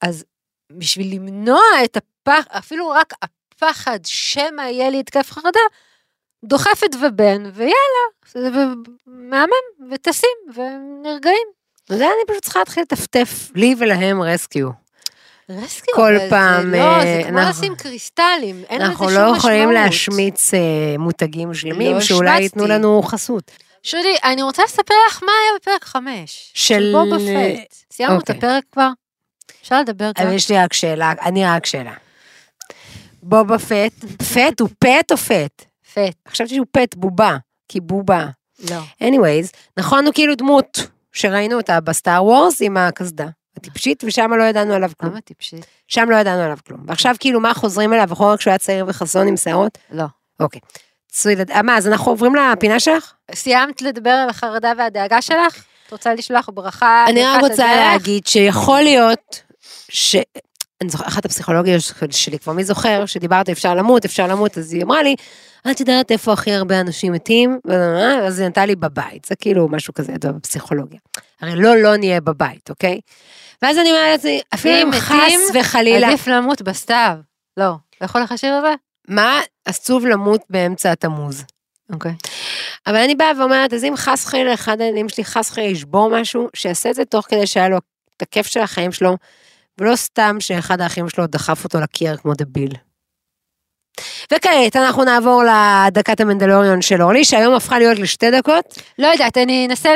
אז 0.02 0.26
בשביל 0.72 1.15
למנוע 1.15 1.62
את 1.86 1.98
הפח, 1.98 2.46
אפילו 2.50 2.89
רק 2.89 3.13
הפחד 3.58 4.00
שמא 4.06 4.62
יהיה 4.62 4.89
לי 4.89 5.00
התקף 5.00 5.32
חרדה, 5.32 5.60
דוחפת 6.46 6.96
ובן, 7.02 7.43
ויאללה, 7.54 8.06
ומהמם, 9.08 9.50
וטסים, 9.91 10.30
ונרגעים. 10.56 11.48
אתה 11.86 11.93
יודע, 11.93 12.06
אני 12.06 12.26
פשוט 12.28 12.43
צריכה 12.43 12.60
להתחיל 12.60 12.84
לטפטף 12.84 13.50
לי 13.56 13.76
ולהם 13.80 14.22
רסקיו. 14.22 14.70
רסקיו, 15.50 15.96
כל 15.96 16.02
אבל 16.15 16.20
זה 16.20 16.30
פעם, 16.30 16.72
לא, 16.72 16.78
אה, 16.78 17.02
זה 17.04 17.30
כמו 17.30 17.39
אנחנו- 17.39 17.62
לשים 17.62 17.76
קריסטלים, 17.76 18.63
אין 18.70 18.82
לזה 18.82 18.86
שום 18.86 18.86
אנחנו 18.91 19.06
משמעות. 19.06 19.32
לא 19.32 19.38
יכולים 19.38 19.72
להשמיץ 19.72 20.54
אה, 20.54 20.60
מותגים 21.00 21.54
שלמים, 21.54 21.96
לא 21.96 22.02
שאולי. 22.02 22.41
ייתנו 22.41 22.67
לנו 22.67 23.02
חסות. 23.04 23.52
שודי, 23.84 24.15
אני 24.24 24.41
רוצה 24.41 24.63
לספר 24.63 24.93
לך 25.08 25.24
מה 25.24 25.32
היה 25.43 25.60
בפרק 25.60 25.84
5. 25.84 26.52
של- 26.54 26.91
בובה 26.96 27.17
פט. 27.17 27.76
סיימנו 27.93 28.15
את 28.15 28.22
אוקיי. 28.22 28.38
הפרק 28.38 28.63
כבר? 28.72 28.89
אפשר 29.62 29.80
לדבר 29.82 30.13
כבר? 30.13 30.32
יש 30.32 30.52
לי 30.52 30.58
רק 30.58 30.74
שאלה, 30.74 31.13
אני 31.22 31.46
רק 31.46 31.65
שאלה. 31.65 31.93
בובה 33.30 33.60
פט, 33.60 34.06
פט 34.34 34.60
הוא 34.60 34.70
פט 34.80 35.12
או 35.12 35.18
פט? 35.18 35.66
פט. 35.94 36.16
חשבתי 36.28 36.56
שהוא 36.56 36.66
פט 36.72 36.96
בובה, 36.96 37.38
כי 37.68 37.80
בובה. 37.80 38.28
לא. 38.70 38.80
anyways, 39.04 39.58
נכון 39.78 40.06
הוא 40.06 40.13
כאילו 40.13 40.36
דמות 40.36 40.88
שראינו 41.12 41.58
אותה 41.58 41.80
בסטאר 41.82 42.26
וורס 42.26 42.62
עם 42.62 42.78
הקסדה. 42.78 43.28
הטיפשית, 43.58 44.04
ושם 44.04 44.32
לא 44.34 44.44
ידענו 44.44 44.74
עליו 44.74 44.92
כלום. 44.98 45.12
למה 45.12 45.22
טיפשית? 45.22 45.66
שם 45.88 46.10
לא 46.10 46.16
ידענו 46.16 46.42
עליו 46.42 46.58
כלום. 46.68 46.80
ועכשיו 46.88 47.16
כאילו 47.20 47.40
מה 47.40 47.54
חוזרים 47.54 47.94
אליו 47.94 48.13
אחורה 48.13 48.38
כשהוא 48.38 48.52
היה 48.52 48.58
צעיר 48.58 48.86
וחסון 48.88 49.28
עם 49.28 49.38
שערות? 49.38 49.78
לא. 49.92 50.06
אוקיי. 50.40 50.62
אה, 51.52 51.62
מה, 51.62 51.78
אז 51.78 51.88
אנחנו 51.88 52.12
עוברים 52.12 52.36
לפינה 52.36 52.80
שלך? 52.80 53.13
סיימת 53.36 53.82
לדבר 53.82 54.10
על 54.10 54.30
החרדה 54.30 54.74
והדאגה 54.78 55.22
שלך? 55.22 55.63
את 55.88 55.92
רוצה 55.92 56.13
לשלוח 56.13 56.50
ברכה? 56.54 57.06
אני 57.08 57.24
רק 57.24 57.42
רוצה? 57.42 57.76
להגיד 57.76 58.28
שיכול 58.28 58.82
להיות 58.82 59.42
ש... 59.90 60.16
אני 60.82 60.90
זוכרת, 60.90 61.08
אחת 61.08 61.26
הפסיכולוגיות 61.26 61.82
שלי, 62.12 62.40
כבר 62.40 62.54
מי 62.54 62.63
זוכר, 62.63 63.06
שדיברתי 63.06 63.52
אפשר 63.52 63.76
למות, 63.76 64.06
אפשר 64.06 64.28
למות, 64.28 64.58
אז 64.58 64.74
היא 64.74 64.84
אמרה 64.84 65.04
לי, 65.04 65.16
את 65.72 65.80
יודעת 65.80 66.12
איפה 66.12 66.34
הכי 66.34 66.52
הרבה 66.52 66.80
אנשים 66.80 67.13
מתים? 67.13 67.60
אז 68.24 68.40
היא 68.40 68.48
נתנה 68.48 68.66
לי 68.66 68.76
בבית, 68.76 69.26
זה 69.26 69.36
כאילו 69.36 69.68
משהו 69.68 69.94
כזה 69.94 70.12
ידוע 70.12 70.32
בפסיכולוגיה. 70.32 71.00
הרי 71.42 71.56
לא, 71.56 71.78
לא 71.78 71.98
נהיה 71.98 72.22
בבית, 72.22 72.70
אוקיי? 72.70 73.00
ואז 73.62 73.78
אני 73.78 73.92
אומרת 73.92 74.12
לעצמי, 74.12 74.42
אפילו 74.54 74.76
אם 74.76 74.92
חס 75.00 75.52
וחלילה, 75.54 76.08
עדיף 76.08 76.28
למות 76.28 76.62
בסתיו. 76.62 77.18
לא. 77.58 77.66
לא 78.02 78.06
יכול 78.06 78.22
לך 78.22 78.38
שיר 78.38 78.54
הזה? 78.54 78.74
מה 79.08 79.40
עצוב 79.66 80.06
למות 80.06 80.42
באמצע 80.50 80.92
התמוז? 80.92 81.44
אוקיי. 81.94 82.13
אבל 82.88 82.96
אני 82.96 83.16
באה 83.16 83.32
ואומרת, 83.40 83.74
אז 83.74 83.84
אם 83.84 83.94
חס 83.98 84.26
וחלילה 84.26 84.54
אחד 84.54 84.82
הילדים 84.82 85.10
שלי 85.10 85.26
חס 85.26 85.52
וחלילה 85.52 85.70
ישבור 85.70 86.10
משהו, 86.10 86.50
שיעשה 86.56 86.90
את 86.90 86.96
זה 86.96 87.06
תוך 87.06 87.26
כדי 87.30 87.48
שהיה 87.48 87.70
לו 87.70 87.78
את 88.18 88.22
הכיף 88.22 88.48
של 88.48 88.60
החיים 88.60 88.92
שלו, 88.92 89.18
ולא 89.80 89.96
סתם 89.96 90.36
שאחד 90.40 90.82
האחים 90.82 91.10
שלו 91.10 91.28
דחף 91.28 91.63
אותו 91.63 91.80
לקיר 91.80 92.18
כמו 92.18 92.34
דביל. 92.34 92.72
וכעת 94.34 94.76
אנחנו 94.76 95.04
נעבור 95.04 95.44
לדקת 95.44 96.20
המנדלוריון 96.20 96.82
של 96.82 97.02
אורלי, 97.02 97.26
שהיום 97.26 97.54
הפכה 97.54 97.80
להיות 97.80 98.00
לשתי 98.00 98.32
דקות. 98.32 98.80
לא 99.00 99.08
יודעת, 99.08 99.38
אני 99.38 99.68
אנסה 99.70 99.90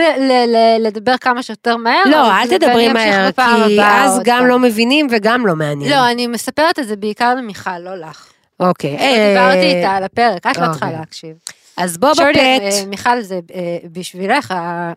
לדבר 0.80 1.18
כמה 1.18 1.44
שיותר 1.44 1.78
מהר. 1.78 2.04
לא, 2.06 2.32
אל 2.32 2.48
תדברי 2.48 2.94
מהר, 2.94 3.32
כי 3.32 3.82
אז 3.82 4.20
גם. 4.24 4.48
לא 4.48 4.60
מבינים 4.60 5.08
וגם 5.12 5.48
לא 5.48 5.56
מעניין. 5.56 5.92
לא, 5.92 6.12
אני 6.12 6.28
מספרת 6.28 6.80
את 6.80 6.88
זה 6.88 6.96
בעיקר 6.96 7.36
למיכל, 7.36 7.78
לא 7.80 7.96
לך. 7.96 8.32
אוקיי. 8.60 8.92
לא 8.92 9.00
דיברתי 9.00 9.74
אה, 9.74 9.78
איתה 9.78 9.92
על 9.92 10.04
הפרק, 10.04 10.48
את 10.48 10.58
לא 10.58 10.72
צריכה. 10.72 10.92
להקשיב. 10.92 11.36
אז 11.78 11.98
בוא 11.98 12.12
בפט, 12.12 12.22
אה, 12.36 12.86
מיכל, 12.88 13.22
זה 13.22 13.40
אה, 13.56 13.78
בשבילך, 13.92 14.52
אה, 14.52 14.92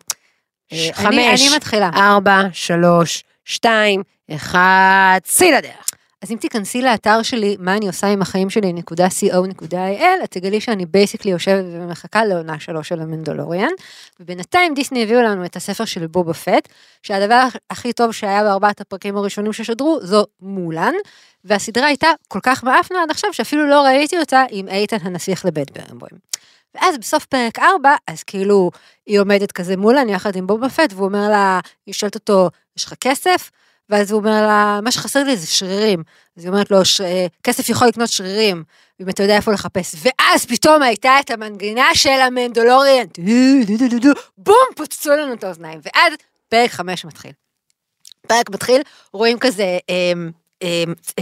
אה, 0.73 0.89
חמש. 0.93 1.05
אני 1.05 1.29
אני 1.29 1.55
מתחילה. 1.55 1.89
ארבע, 1.95 2.41
שלוש, 2.53 3.23
שתיים, 3.45 4.03
אחד, 4.31 5.19
צאי 5.23 5.51
לדרך. 5.51 5.85
אז 6.25 6.31
אם 6.31 6.37
תיכנסי 6.37 6.81
לאתר 6.81 7.21
שלי, 7.21 7.55
מה 7.59 7.77
אני 7.77 7.87
עושה 7.87 8.07
עם 8.07 8.21
החיים 8.21 8.49
שלי, 8.49 8.73
נקודה 8.73 9.07
co.il, 9.07 10.23
את 10.23 10.31
תגלי 10.31 10.61
שאני 10.61 10.85
basically 10.85 11.31
יושבת 11.31 11.63
ומחכה 11.71 12.25
לעונה 12.25 12.59
שלוש 12.59 12.89
של 12.89 13.01
המנדולוריאן. 13.01 13.69
ובינתיים 14.19 14.73
דיסני 14.73 15.03
הביאו 15.03 15.21
לנו 15.21 15.45
את 15.45 15.55
הספר 15.55 15.85
של 15.85 16.07
בובה 16.07 16.33
פט, 16.33 16.69
שהדבר 17.03 17.47
הכי 17.69 17.93
טוב 17.93 18.11
שהיה 18.11 18.43
בארבעת 18.43 18.81
הפרקים 18.81 19.17
הראשונים 19.17 19.53
ששודרו, 19.53 19.99
זו 20.01 20.25
מולן, 20.41 20.93
והסדרה 21.43 21.87
הייתה 21.87 22.07
כל 22.27 22.39
כך 22.43 22.63
מעפנה 22.63 23.03
עד 23.03 23.11
עכשיו, 23.11 23.33
שאפילו 23.33 23.67
לא 23.67 23.81
ראיתי 23.81 24.19
אותה 24.19 24.43
עם 24.49 24.67
איתן 24.67 24.97
הנסיך 25.01 25.45
לבית 25.45 25.71
ברנבוים. 25.71 26.34
ואז 26.75 26.97
בסוף 26.97 27.25
פרק 27.25 27.59
4, 27.59 27.95
אז 28.07 28.23
כאילו, 28.23 28.71
היא 29.05 29.19
עומדת 29.19 29.51
כזה 29.51 29.77
מולן 29.77 30.09
יחד 30.09 30.35
עם 30.35 30.47
בובה 30.47 30.69
פט, 30.69 30.93
והוא 30.93 31.05
אומר 31.07 31.29
לה, 31.29 31.59
היא 31.85 31.93
שואלת 31.93 32.15
אותו, 32.15 32.49
יש 32.77 32.85
לך 32.85 32.93
כסף? 33.01 33.51
ואז 33.89 34.11
הוא 34.11 34.19
אומר 34.19 34.47
לה, 34.47 34.79
מה 34.83 34.91
שחסר 34.91 35.23
לי 35.23 35.37
זה 35.37 35.47
שרירים. 35.47 36.03
אז 36.37 36.43
היא 36.43 36.51
אומרת 36.51 36.71
לו, 36.71 36.85
"ש- 36.85 37.01
אה, 37.01 37.27
כסף 37.43 37.69
יכול 37.69 37.87
לקנות 37.87 38.09
שרירים, 38.09 38.63
אם 39.01 39.09
אתה 39.09 39.23
יודע 39.23 39.35
איפה 39.35 39.51
לחפש. 39.51 39.95
ואז 40.01 40.45
פתאום 40.45 40.81
הייתה 40.83 41.19
את 41.19 41.31
המנגינה 41.31 41.85
של 41.93 42.09
המנדולוריאן, 42.09 43.05
דו, 43.17 43.65
דו, 43.67 43.77
דו, 43.77 43.87
דו, 43.89 43.99
דו, 43.99 44.19
בום, 44.37 44.55
פוצצו 44.75 45.11
לנו 45.11 45.33
את 45.33 45.43
האוזניים. 45.43 45.79
ואז 45.83 46.13
פרק 46.49 46.71
5 46.71 47.05
מתחיל. 47.05 47.31
פרק 48.27 48.49
מתחיל, 48.49 48.81
רואים 49.13 49.39
כזה 49.39 49.77
אמ, 49.89 50.31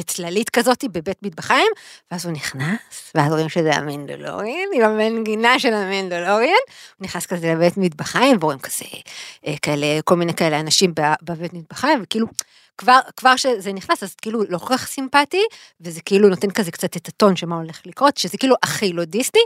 צללית 0.05 0.49
כזאת 0.49 0.83
בבית 0.91 1.17
מטבחיים, 1.23 1.71
ואז 2.11 2.25
הוא 2.25 2.33
נכנס, 2.33 3.11
ואז 3.15 3.31
רואים 3.31 3.49
שזה 3.49 3.75
המנדולוריאן, 3.75 4.67
עם 4.73 4.81
המנגינה 4.81 5.59
של 5.59 5.73
המנדולוריאן, 5.73 6.63
הוא 6.97 7.05
נכנס 7.05 7.25
כזה 7.25 7.53
לבית 7.53 7.77
מטבחיים, 7.77 8.37
ורואים 8.41 8.59
כזה, 8.59 8.85
אה, 9.47 9.53
כאלה, 9.61 10.01
כל 10.03 10.15
מיני 10.15 10.33
כאלה 10.33 10.59
אנשים 10.59 10.93
בבית 11.21 11.53
מטבחיים, 11.53 11.99
וכאילו, 12.03 12.27
כבר, 12.77 12.99
כבר 13.17 13.35
שזה 13.35 13.73
נכנס, 13.73 14.03
אז 14.03 14.15
כאילו 14.15 14.43
לא 14.49 14.57
כל 14.57 14.73
כך 14.77 14.87
סימפטי, 14.87 15.43
וזה 15.81 16.01
כאילו 16.01 16.29
נותן 16.29 16.51
כזה 16.51 16.71
קצת 16.71 16.97
את 16.97 17.07
הטון 17.07 17.35
של 17.35 17.47
מה 17.47 17.55
הולך 17.55 17.81
לקרות, 17.85 18.17
שזה 18.17 18.37
כאילו 18.37 18.55
הכי 18.63 18.93
לא 18.93 19.05
דיסני, 19.05 19.41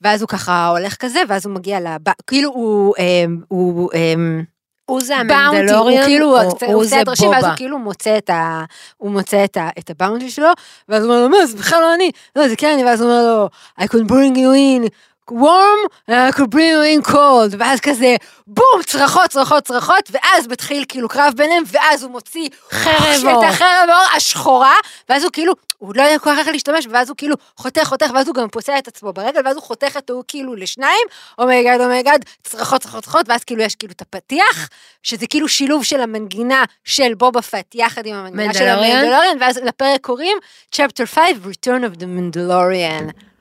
ואז 0.00 0.22
הוא 0.22 0.28
ככה 0.28 0.68
הולך 0.68 0.96
כזה, 0.96 1.20
ואז 1.28 1.46
הוא 1.46 1.54
מגיע 1.54 1.80
לב... 1.80 2.00
כאילו 2.26 2.50
הוא, 2.50 2.94
אמ, 2.98 3.40
הוא, 3.48 3.90
אמ, 3.94 4.44
הוא 4.86 5.00
זה 5.00 5.16
המנדלוריאן, 5.16 5.98
הוא 5.98 6.06
כאילו, 6.06 6.40
הוא 6.66 6.84
עושה 6.84 7.02
את 7.02 7.08
ראשים, 7.08 7.30
ואז? 7.30 7.44
הוא 7.44 7.52
כאילו 7.56 7.78
מוצא 7.78 8.18
את 8.18 8.30
ה... 8.30 8.64
הוא 8.96 9.10
מוצא 9.10 9.44
את, 9.44 9.56
ה, 9.56 9.68
את 9.78 9.90
הבאונטי 9.90 10.30
שלו, 10.30 10.48
ואז 10.88 11.04
הוא 11.04 11.12
אומר 11.12 11.22
לו, 11.22 11.28
מה, 11.28 11.46
זה 11.46 11.56
בכלל 11.56 11.80
לא 11.80 11.94
אני, 11.94 12.10
לא, 12.36 12.48
זה 12.48 12.56
כן 12.56 12.72
אני, 12.74 12.84
ואז 12.84 13.00
הוא 13.00 13.10
אומר 13.10 13.26
לו, 13.26 13.48
I 13.80 13.84
could 13.84 14.08
bring 14.08 14.36
you 14.36 14.86
in 14.86 14.88
warm, 15.30 15.80
and 16.08 16.16
I 16.28 16.32
could 16.36 16.50
bring 16.50 16.70
you 16.74 16.82
in 16.82 17.10
cold, 17.10 17.56
ואז 17.58 17.80
כזה, 17.80 18.16
בום, 18.46 18.82
צרחות, 18.86 19.30
צרחות, 19.30 19.64
צרחות, 19.64 20.10
ואז 20.10 20.46
מתחיל 20.46 20.84
כאילו 20.88 21.08
קרב 21.08 21.32
ביניהם, 21.36 21.62
ואז 21.66 22.02
הוא 22.02 22.10
מוציא 22.10 22.48
חרב 22.70 23.24
אור. 23.24 23.44
את 23.44 23.50
החרב 23.50 23.88
האור 23.88 24.06
השחורה, 24.16 24.74
ואז 25.08 25.22
הוא 25.22 25.32
כאילו, 25.32 25.52
הוא 25.78 25.92
לא 25.96 26.02
יודע 26.02 26.18
כל 26.18 26.30
כך 26.30 26.38
איך 26.38 26.48
להשתמש, 26.48 26.86
ואז 26.90 27.08
הוא 27.08 27.16
כאילו 27.16 27.36
חותך, 27.56 27.82
חותך, 27.84 28.10
ואז 28.14 28.28
הוא 28.28 28.34
גם 28.34 28.48
פוצע 28.48 28.78
את 28.78 28.88
עצמו 28.88 29.12
ברגל, 29.12 29.40
ואז 29.44 29.56
הוא 29.56 29.62
חותך 29.62 29.96
אותו 29.96 30.22
כאילו 30.28 30.54
לשניים, 30.54 31.06
אומייגד, 31.38 31.78
אומייגד, 31.80 32.18
צרחות, 32.44 32.82
צרחות, 32.82 33.04
צרחות, 33.04 33.28
ואז 33.28 33.44
כאילו 33.44 33.62
יש 33.62 33.74
כאילו 33.74 33.92
את 33.92 34.00
הפתיח, 34.00 34.68
שזה 35.02 35.26
כאילו 35.26 35.48
שילוב 35.48 35.84
של 35.84 36.00
המנגינה 36.00 36.64
של 36.84 37.14
בובה 37.14 37.42
פט 37.42 37.74
יחד 37.74 38.06
עם 38.06 38.14
המנגינה 38.14 38.54
של 38.54 38.64
מנדלוריאן? 38.64 38.96
המנדלוריאן, 38.96 39.36
ואז 39.40 39.56
לפרק 39.56 40.00
קוראים 40.00 40.38
Chapter 40.74 41.06
5, 41.06 41.24
Return 41.44 41.82
of 41.94 42.00
the 42.00 42.04
Mandalorian. 42.04 43.35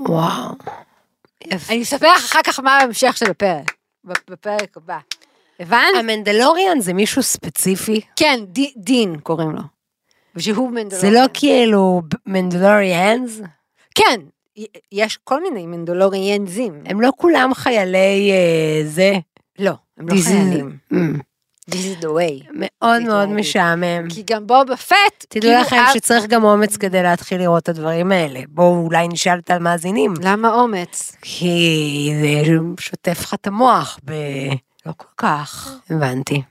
וואו. 0.00 0.50
יפה. 1.46 1.72
אני 1.74 1.82
אספר 1.82 2.12
לך 2.12 2.24
אחר 2.24 2.42
כך 2.44 2.60
מה 2.60 2.76
ההמשך 2.78 3.16
של 3.16 3.30
הפרק, 3.30 3.72
בפרק 4.04 4.76
הבא. 4.76 4.98
הבנת? 5.60 5.80
המנדלוריאן 5.98 6.80
זה 6.80 6.92
מישהו 6.94 7.22
ספציפי? 7.22 8.00
כן, 8.16 8.40
די- 8.48 8.72
דין 8.76 9.18
קוראים 9.20 9.50
לו. 9.50 9.60
ושהוא 10.34 10.68
זה 10.68 10.74
מנדלוריאן. 10.74 11.12
לא 11.14 11.26
כאילו 11.34 12.02
מנדלוריאנס? 12.26 13.40
כן, 13.94 14.20
יש 14.92 15.18
כל 15.24 15.42
מיני 15.42 15.66
מנדלוריאנזים. 15.66 16.82
הם 16.86 17.00
לא 17.00 17.10
כולם 17.16 17.54
חיילי 17.54 18.30
אה, 18.32 18.82
זה. 18.88 19.12
לא, 19.58 19.72
הם 19.98 20.08
לא 20.08 20.14
חיילים. 20.24 20.76
Mm, 20.92 20.96
This 21.70 21.74
is 21.74 22.04
the 22.04 22.08
way. 22.08 22.48
מאוד 22.52 23.02
מאוד. 23.02 23.28
משעמם. 23.28 24.08
כי 24.08 24.22
גם 24.30 24.46
בובה 24.46 24.76
פט, 24.76 24.94
תדעו 25.28 25.52
לכם 25.60 25.76
אב- 25.76 25.94
שצריך 25.94 26.26
גם 26.26 26.44
אומץ 26.44 26.76
כדי 26.76 27.02
להתחיל 27.02 27.38
לראות 27.40 27.62
את 27.62 27.68
הדברים 27.68 28.12
האלה. 28.12 28.40
בואו 28.48 28.84
אולי 28.84 29.08
נשאל 29.08 29.38
את 29.38 29.50
המאזינים. 29.50 30.14
למה 30.22 30.54
אומץ? 30.54 31.16
כי 31.22 32.10
זה 32.20 32.52
שוטף 32.80 33.18
לך 33.20 33.34
את 33.34 33.46
המוח 33.46 33.98
ב... 34.04 34.12
לא 34.86 34.92
כל 34.96 35.06
כך. 35.16 35.70
הבנתי. 35.90 36.42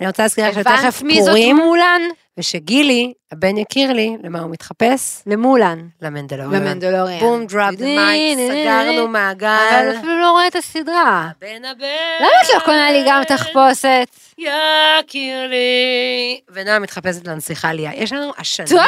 אני 0.00 0.06
רוצה 0.08 0.22
להזכיר 0.22 0.48
לך 0.48 0.54
שתכף 0.54 0.68
הבנת 0.84 1.02
מי 1.02 1.18
זאת 1.22 1.28
פורים, 1.28 1.56
מולן? 1.56 2.02
ושגילי, 2.38 3.12
הבן 3.32 3.56
יקיר 3.56 3.92
לי, 3.92 4.16
למה 4.22 4.40
הוא 4.40 4.50
מתחפש? 4.50 5.22
למולן. 5.26 5.88
למנדלוריאן. 6.02 6.62
למנדלוריאן. 6.62 7.20
בום, 7.20 7.46
drop 7.46 7.74
the 7.74 7.84
mic, 7.84 8.38
סגרנו 8.38 9.08
מעגל. 9.08 9.48
אבל 9.70 9.96
אפילו 9.98 10.20
לא 10.20 10.30
רואה 10.30 10.46
את 10.46 10.56
הסדרה. 10.56 11.28
בן 11.40 11.64
הבן. 11.64 11.86
למה 12.20 12.30
את 12.44 12.48
לא 12.54 12.60
קונה 12.64 12.92
לי 12.92 13.04
גם 13.06 13.22
תחפושת? 13.24 14.06
יכיר 14.38 15.46
לי. 15.46 16.40
ונועה 16.48 16.78
מתחפשת 16.78 17.26
לנסיכה 17.26 17.72
ליה. 17.72 17.90
יש 17.94 18.12
לנו 18.12 18.32
השנה, 18.38 18.66
טוב! 18.66 18.78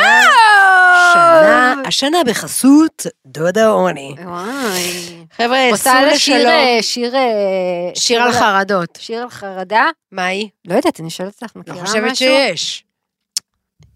שנה, 1.12 1.74
השנה 1.86 2.18
בחסות 2.26 3.06
דודה 3.26 3.66
עוני. 3.66 4.14
וואי. 4.24 5.24
חבר'ה, 5.36 5.58
סעו 5.74 6.06
לשיר 6.06 6.36
לשלום. 6.36 6.52
אה, 6.52 6.78
שיר... 6.82 7.16
אה, 7.16 7.22
שיר 7.94 8.22
על 8.22 8.32
חרדות. 8.32 8.98
שיר 9.00 9.22
על 9.22 9.30
חרדה? 9.30 9.84
מה 10.12 10.26
היא? 10.26 10.48
לא 10.68 10.74
יודעת, 10.74 11.00
אני 11.00 11.10
שואלת 11.10 11.42
אותך, 11.42 11.56
לא 11.56 11.62
מכירה 11.62 11.86
חושבת 11.86 12.02
משהו? 12.02 12.16
שיש. 12.16 12.85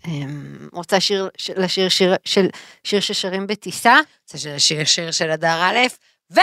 אמ, 0.06 0.68
רוצה 0.72 1.00
שיר, 1.00 1.28
ש- 1.38 1.50
לשיר 1.56 1.88
שיר 1.88 2.14
של 2.24 2.48
שיר 2.84 3.00
ששרים 3.00 3.46
בטיסה? 3.46 3.96
רוצה 4.26 4.38
שנשיר 4.38 4.84
שיר 4.84 5.10
של 5.10 5.30
הדר 5.30 5.60
א', 5.62 5.78
ו... 6.34 6.40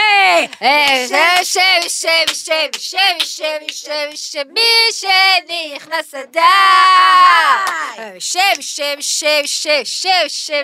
שב, 1.07 1.43
שב, 1.43 1.59
שב, 1.87 2.33
שב, 2.33 2.79
שב, 2.79 3.25
שב, 3.25 3.59
שב, 3.71 4.09
שב, 4.15 4.43
מי 4.53 4.61
שנכנס 4.91 6.13
אדר. 6.13 6.41
שב, 8.19 8.39
שב, 8.61 8.95
שב, 8.99 9.41
שב, 9.45 9.81
שב, 9.85 10.27
שב. 10.27 10.63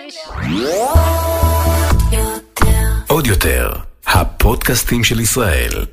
עוד 3.08 3.26
יותר, 3.26 3.70
הפודקאסטים 4.06 5.04
של 5.04 5.20
ישראל. 5.20 5.84